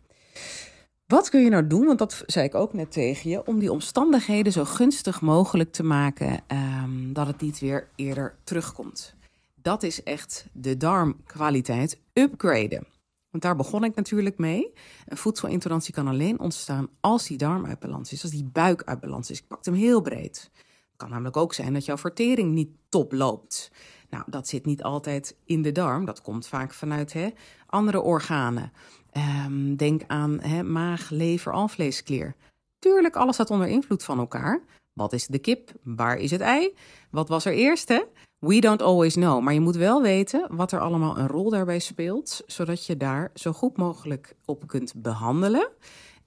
Wat 1.07 1.29
kun 1.29 1.43
je 1.43 1.49
nou 1.49 1.67
doen, 1.67 1.85
want 1.85 1.99
dat 1.99 2.23
zei 2.25 2.45
ik 2.45 2.55
ook 2.55 2.73
net 2.73 2.91
tegen 2.91 3.29
je, 3.29 3.45
om 3.45 3.59
die 3.59 3.71
omstandigheden 3.71 4.51
zo 4.51 4.65
gunstig 4.65 5.21
mogelijk 5.21 5.71
te 5.71 5.83
maken 5.83 6.43
um, 6.83 7.13
dat 7.13 7.27
het 7.27 7.41
niet 7.41 7.59
weer 7.59 7.89
eerder 7.95 8.37
terugkomt? 8.43 9.15
Dat 9.55 9.83
is 9.83 10.03
echt 10.03 10.45
de 10.51 10.77
darmkwaliteit 10.77 11.99
upgraden. 12.13 12.87
Want 13.29 13.43
daar 13.43 13.55
begon 13.55 13.83
ik 13.83 13.95
natuurlijk 13.95 14.37
mee. 14.37 14.73
Een 15.05 15.17
voedselintolerantie 15.17 15.93
kan 15.93 16.07
alleen 16.07 16.39
ontstaan 16.39 16.89
als 16.99 17.27
die 17.27 17.37
darm 17.37 17.65
uit 17.65 17.79
balans 17.79 18.11
is, 18.11 18.21
als 18.23 18.31
die 18.31 18.49
buik 18.51 18.83
uit 18.83 18.99
balans 18.99 19.29
is. 19.29 19.39
Ik 19.39 19.47
pak 19.47 19.65
hem 19.65 19.73
heel 19.73 20.01
breed. 20.01 20.51
Het 20.53 20.97
kan 20.97 21.09
namelijk 21.09 21.37
ook 21.37 21.53
zijn 21.53 21.73
dat 21.73 21.85
jouw 21.85 21.97
vertering 21.97 22.53
niet 22.53 22.69
top 22.89 23.11
loopt. 23.11 23.71
Nou, 24.09 24.23
dat 24.27 24.47
zit 24.47 24.65
niet 24.65 24.83
altijd 24.83 25.35
in 25.45 25.61
de 25.61 25.71
darm. 25.71 26.05
Dat 26.05 26.21
komt 26.21 26.47
vaak 26.47 26.73
vanuit 26.73 27.13
hè, 27.13 27.29
andere 27.65 28.01
organen. 28.01 28.71
Um, 29.17 29.75
denk 29.75 30.01
aan 30.07 30.41
maag, 30.71 31.09
lever, 31.09 31.51
alvleesklier. 31.51 32.35
Tuurlijk, 32.79 33.15
alles 33.15 33.33
staat 33.33 33.49
onder 33.49 33.67
invloed 33.67 34.03
van 34.03 34.19
elkaar. 34.19 34.61
Wat 34.93 35.13
is 35.13 35.27
de 35.27 35.39
kip? 35.39 35.71
Waar 35.83 36.17
is 36.17 36.31
het 36.31 36.41
ei? 36.41 36.73
Wat 37.11 37.29
was 37.29 37.45
er 37.45 37.53
eerst? 37.53 38.05
We 38.39 38.59
don't 38.59 38.81
always 38.81 39.13
know. 39.13 39.41
Maar 39.41 39.53
je 39.53 39.59
moet 39.59 39.75
wel 39.75 40.01
weten 40.01 40.55
wat 40.55 40.71
er 40.71 40.79
allemaal 40.79 41.17
een 41.17 41.27
rol 41.27 41.49
daarbij 41.49 41.79
speelt, 41.79 42.43
zodat 42.45 42.85
je 42.85 42.97
daar 42.97 43.31
zo 43.33 43.51
goed 43.51 43.77
mogelijk 43.77 44.35
op 44.45 44.67
kunt 44.67 44.93
behandelen. 44.95 45.69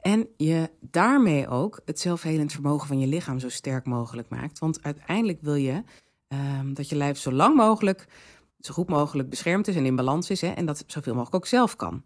En 0.01 0.29
je 0.37 0.71
daarmee 0.81 1.49
ook 1.49 1.81
het 1.85 2.01
zelfhelend 2.01 2.53
vermogen 2.53 2.87
van 2.87 2.99
je 2.99 3.07
lichaam 3.07 3.39
zo 3.39 3.49
sterk 3.49 3.87
mogelijk 3.87 4.29
maakt. 4.29 4.59
Want 4.59 4.83
uiteindelijk 4.83 5.39
wil 5.41 5.55
je 5.55 5.83
um, 6.29 6.75
dat 6.75 6.89
je 6.89 6.97
lijf 6.97 7.19
zo 7.19 7.33
lang 7.33 7.57
mogelijk, 7.57 8.07
zo 8.61 8.75
goed 8.75 8.89
mogelijk 8.89 9.29
beschermd 9.29 9.69
is 9.69 9.77
en 9.77 9.87
in 9.87 9.97
balans 9.97 10.31
is. 10.31 10.43
En 10.43 10.67
dat 10.67 10.85
zoveel 10.87 11.15
mogelijk 11.15 11.37
ook 11.37 11.47
zelf 11.47 11.77
kan. 11.77 12.03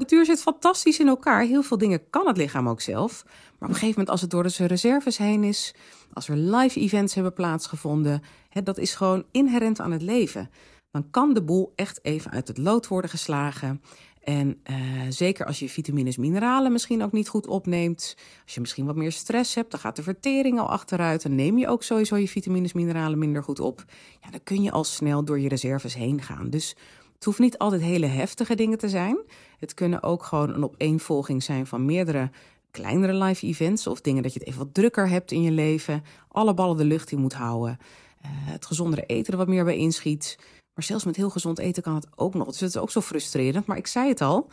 De 0.00 0.06
natuur 0.06 0.24
zit 0.24 0.42
fantastisch 0.42 0.98
in 0.98 1.08
elkaar. 1.08 1.42
Heel 1.42 1.62
veel 1.62 1.78
dingen 1.78 2.10
kan 2.10 2.26
het 2.26 2.36
lichaam 2.36 2.68
ook 2.68 2.80
zelf. 2.80 3.22
Maar 3.24 3.34
op 3.52 3.60
een 3.60 3.68
gegeven 3.68 3.88
moment, 3.88 4.10
als 4.10 4.20
het 4.20 4.30
door 4.30 4.42
de 4.42 4.66
reserves 4.66 5.18
heen 5.18 5.44
is, 5.44 5.74
als 6.12 6.28
er 6.28 6.36
live 6.36 6.80
events 6.80 7.14
hebben 7.14 7.32
plaatsgevonden, 7.32 8.22
hè, 8.48 8.62
dat 8.62 8.78
is 8.78 8.94
gewoon 8.94 9.24
inherent 9.30 9.80
aan 9.80 9.92
het 9.92 10.02
leven. 10.02 10.50
Dan 10.90 11.10
kan 11.10 11.34
de 11.34 11.42
boel 11.42 11.72
echt 11.74 12.04
even 12.04 12.30
uit 12.30 12.48
het 12.48 12.58
lood 12.58 12.88
worden 12.88 13.10
geslagen. 13.10 13.82
En 14.20 14.60
uh, 14.70 14.76
zeker 15.08 15.46
als 15.46 15.58
je 15.58 15.68
vitamines, 15.68 16.16
mineralen 16.16 16.72
misschien 16.72 17.02
ook 17.02 17.12
niet 17.12 17.28
goed 17.28 17.46
opneemt. 17.46 18.16
Als 18.44 18.54
je 18.54 18.60
misschien 18.60 18.86
wat 18.86 18.96
meer 18.96 19.12
stress 19.12 19.54
hebt, 19.54 19.70
dan 19.70 19.80
gaat 19.80 19.96
de 19.96 20.02
vertering 20.02 20.60
al 20.60 20.70
achteruit. 20.70 21.22
Dan 21.22 21.34
neem 21.34 21.58
je 21.58 21.68
ook 21.68 21.82
sowieso 21.82 22.16
je 22.16 22.28
vitamines, 22.28 22.72
mineralen 22.72 23.18
minder 23.18 23.42
goed 23.42 23.60
op. 23.60 23.84
Ja, 24.20 24.30
dan 24.30 24.42
kun 24.42 24.62
je 24.62 24.70
al 24.70 24.84
snel 24.84 25.24
door 25.24 25.40
je 25.40 25.48
reserves 25.48 25.94
heen 25.94 26.22
gaan. 26.22 26.50
Dus 26.50 26.76
het 27.20 27.28
hoeft 27.28 27.38
niet 27.38 27.58
altijd 27.58 27.82
hele 27.82 28.06
heftige 28.06 28.54
dingen 28.54 28.78
te 28.78 28.88
zijn. 28.88 29.18
Het 29.58 29.74
kunnen 29.74 30.02
ook 30.02 30.22
gewoon 30.22 30.54
een 30.54 30.64
opeenvolging 30.64 31.42
zijn 31.42 31.66
van 31.66 31.84
meerdere 31.84 32.30
kleinere 32.70 33.14
live 33.14 33.46
events 33.46 33.86
of 33.86 34.00
dingen 34.00 34.22
dat 34.22 34.32
je 34.32 34.38
het 34.38 34.48
even 34.48 34.60
wat 34.60 34.74
drukker 34.74 35.08
hebt 35.08 35.30
in 35.30 35.42
je 35.42 35.50
leven. 35.50 36.04
Alle 36.28 36.54
ballen 36.54 36.76
de 36.76 36.84
lucht 36.84 37.10
in 37.10 37.20
moet 37.20 37.32
houden. 37.32 37.78
Uh, 37.80 38.30
het 38.30 38.66
gezondere 38.66 39.06
eten 39.06 39.32
er 39.32 39.38
wat 39.38 39.48
meer 39.48 39.64
bij 39.64 39.76
inschiet. 39.76 40.38
Maar 40.74 40.84
zelfs 40.84 41.04
met 41.04 41.16
heel 41.16 41.30
gezond 41.30 41.58
eten 41.58 41.82
kan 41.82 41.94
het 41.94 42.06
ook 42.14 42.34
nog. 42.34 42.46
Dus 42.46 42.60
het 42.60 42.68
is 42.68 42.80
ook 42.80 42.90
zo 42.90 43.00
frustrerend. 43.00 43.66
Maar 43.66 43.76
ik 43.76 43.86
zei 43.86 44.08
het 44.08 44.20
al: 44.20 44.50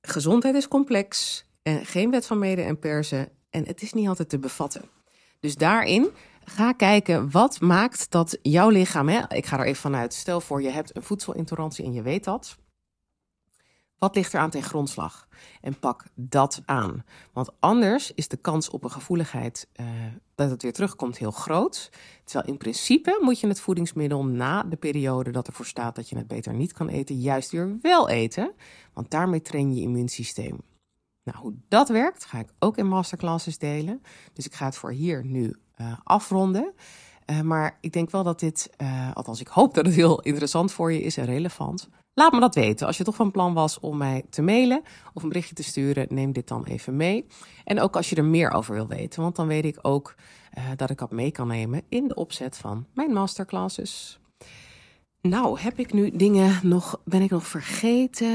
gezondheid 0.00 0.54
is 0.54 0.68
complex 0.68 1.44
en 1.62 1.86
geen 1.86 2.10
wet 2.10 2.26
van 2.26 2.38
mede 2.38 2.62
en 2.62 2.78
persen. 2.78 3.28
En 3.50 3.66
het 3.66 3.82
is 3.82 3.92
niet 3.92 4.08
altijd 4.08 4.28
te 4.28 4.38
bevatten. 4.38 4.82
Dus 5.40 5.54
daarin 5.54 6.10
ga 6.48 6.72
kijken 6.72 7.30
wat 7.30 7.60
maakt 7.60 8.10
dat 8.10 8.38
jouw 8.42 8.68
lichaam. 8.68 9.08
Hè, 9.08 9.22
ik 9.28 9.46
ga 9.46 9.58
er 9.58 9.66
even 9.66 9.80
vanuit. 9.80 10.14
Stel 10.14 10.40
voor 10.40 10.62
je 10.62 10.70
hebt 10.70 10.96
een 10.96 11.02
voedselintolerantie 11.02 11.84
en 11.84 11.92
je 11.92 12.02
weet 12.02 12.24
dat. 12.24 12.58
Wat 13.98 14.14
ligt 14.14 14.32
er 14.32 14.40
aan 14.40 14.50
ten 14.50 14.62
grondslag? 14.62 15.28
En 15.60 15.78
pak 15.78 16.04
dat 16.14 16.62
aan. 16.64 17.04
Want 17.32 17.50
anders 17.60 18.14
is 18.14 18.28
de 18.28 18.36
kans 18.36 18.70
op 18.70 18.84
een 18.84 18.90
gevoeligheid 18.90 19.68
uh, 19.80 19.86
dat 20.34 20.50
het 20.50 20.62
weer 20.62 20.72
terugkomt 20.72 21.18
heel 21.18 21.30
groot. 21.30 21.90
Terwijl 22.24 22.52
in 22.52 22.58
principe 22.58 23.18
moet 23.20 23.40
je 23.40 23.46
het 23.46 23.60
voedingsmiddel 23.60 24.24
na 24.24 24.62
de 24.62 24.76
periode 24.76 25.30
dat 25.30 25.46
ervoor 25.46 25.66
staat 25.66 25.94
dat 25.94 26.08
je 26.08 26.16
het 26.16 26.26
beter 26.26 26.54
niet 26.54 26.72
kan 26.72 26.88
eten, 26.88 27.20
juist 27.20 27.50
weer 27.50 27.78
wel 27.80 28.08
eten. 28.08 28.52
Want 28.92 29.10
daarmee 29.10 29.42
train 29.42 29.74
je 29.74 29.82
immuunsysteem. 29.82 30.60
Nou, 31.22 31.38
hoe 31.38 31.54
dat 31.68 31.88
werkt, 31.88 32.24
ga 32.24 32.38
ik 32.38 32.48
ook 32.58 32.76
in 32.76 32.86
masterclasses 32.86 33.58
delen. 33.58 34.02
Dus 34.32 34.46
ik 34.46 34.54
ga 34.54 34.64
het 34.64 34.76
voor 34.76 34.90
hier 34.90 35.24
nu 35.24 35.56
uh, 35.80 35.92
afronden. 36.04 36.72
Uh, 37.30 37.40
maar 37.40 37.78
ik 37.80 37.92
denk 37.92 38.10
wel 38.10 38.22
dat 38.22 38.40
dit, 38.40 38.70
uh, 38.82 39.10
althans 39.14 39.40
ik 39.40 39.48
hoop 39.48 39.74
dat 39.74 39.86
het 39.86 39.94
heel 39.94 40.20
interessant 40.20 40.72
voor 40.72 40.92
je 40.92 41.02
is 41.02 41.16
en 41.16 41.24
relevant. 41.24 41.88
Laat 42.14 42.32
me 42.32 42.40
dat 42.40 42.54
weten. 42.54 42.86
Als 42.86 42.96
je 42.96 43.04
toch 43.04 43.14
van 43.14 43.30
plan 43.30 43.54
was 43.54 43.80
om 43.80 43.96
mij 43.96 44.22
te 44.30 44.42
mailen 44.42 44.82
of 45.14 45.22
een 45.22 45.28
berichtje 45.28 45.54
te 45.54 45.64
sturen, 45.64 46.06
neem 46.08 46.32
dit 46.32 46.48
dan 46.48 46.64
even 46.64 46.96
mee. 46.96 47.26
En 47.64 47.80
ook 47.80 47.96
als 47.96 48.10
je 48.10 48.16
er 48.16 48.24
meer 48.24 48.50
over 48.50 48.74
wil 48.74 48.86
weten, 48.86 49.22
want 49.22 49.36
dan 49.36 49.46
weet 49.46 49.64
ik 49.64 49.78
ook 49.82 50.14
dat 50.76 50.90
ik 50.90 50.98
dat 50.98 51.10
mee 51.10 51.30
kan 51.30 51.48
nemen 51.48 51.82
in 51.88 52.08
de 52.08 52.14
opzet 52.14 52.56
van 52.56 52.86
mijn 52.94 53.12
masterclasses. 53.12 54.20
Nou, 55.20 55.60
heb 55.60 55.78
ik 55.78 55.92
nu 55.92 56.10
dingen 56.10 56.60
nog, 56.62 57.00
ben 57.04 57.22
ik 57.22 57.30
nog 57.30 57.46
vergeten? 57.46 58.30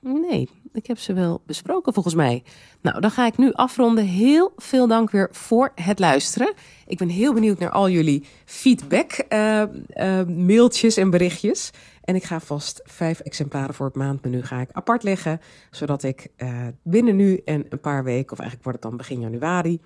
Nee, 0.00 0.48
ik 0.72 0.86
heb 0.86 0.98
ze 0.98 1.12
wel 1.12 1.42
besproken 1.46 1.92
volgens 1.92 2.14
mij. 2.14 2.42
Nou, 2.80 3.00
dan 3.00 3.10
ga 3.10 3.26
ik 3.26 3.36
nu 3.36 3.52
afronden. 3.52 4.04
Heel 4.04 4.52
veel 4.56 4.86
dank 4.86 5.10
weer 5.10 5.28
voor 5.32 5.72
het 5.74 5.98
luisteren. 5.98 6.52
Ik 6.86 6.98
ben 6.98 7.08
heel 7.08 7.34
benieuwd 7.34 7.58
naar 7.58 7.70
al 7.70 7.88
jullie 7.88 8.24
feedback, 8.44 9.24
uh, 9.28 9.62
uh, 9.88 10.22
mailtjes 10.24 10.96
en 10.96 11.10
berichtjes. 11.10 11.70
En 12.04 12.14
ik 12.14 12.24
ga 12.24 12.40
vast 12.40 12.80
vijf 12.84 13.20
exemplaren 13.20 13.74
voor 13.74 13.86
het 13.86 13.94
maandmenu 13.94 14.42
ga 14.42 14.60
ik 14.60 14.68
apart 14.72 15.02
leggen. 15.02 15.40
Zodat 15.70 16.02
ik 16.02 16.28
uh, 16.36 16.66
binnen 16.82 17.16
nu 17.16 17.40
en 17.44 17.66
een 17.68 17.80
paar 17.80 18.04
weken, 18.04 18.32
of 18.32 18.38
eigenlijk 18.38 18.62
wordt 18.62 18.82
het 18.82 18.88
dan 18.88 18.98
begin 18.98 19.20
januari, 19.20 19.80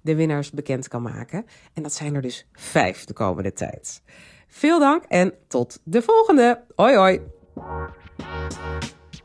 de 0.00 0.14
winnaars 0.14 0.50
bekend 0.50 0.88
kan 0.88 1.02
maken. 1.02 1.46
En 1.72 1.82
dat 1.82 1.92
zijn 1.92 2.14
er 2.14 2.22
dus 2.22 2.46
vijf 2.52 3.04
de 3.04 3.12
komende 3.12 3.52
tijd. 3.52 4.02
Veel 4.48 4.78
dank 4.78 5.04
en 5.04 5.32
tot 5.48 5.80
de 5.84 6.02
volgende. 6.02 6.64
Hoi 6.74 6.96
hoi. 6.96 7.20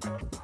Thank 0.00 0.34
you. 0.34 0.39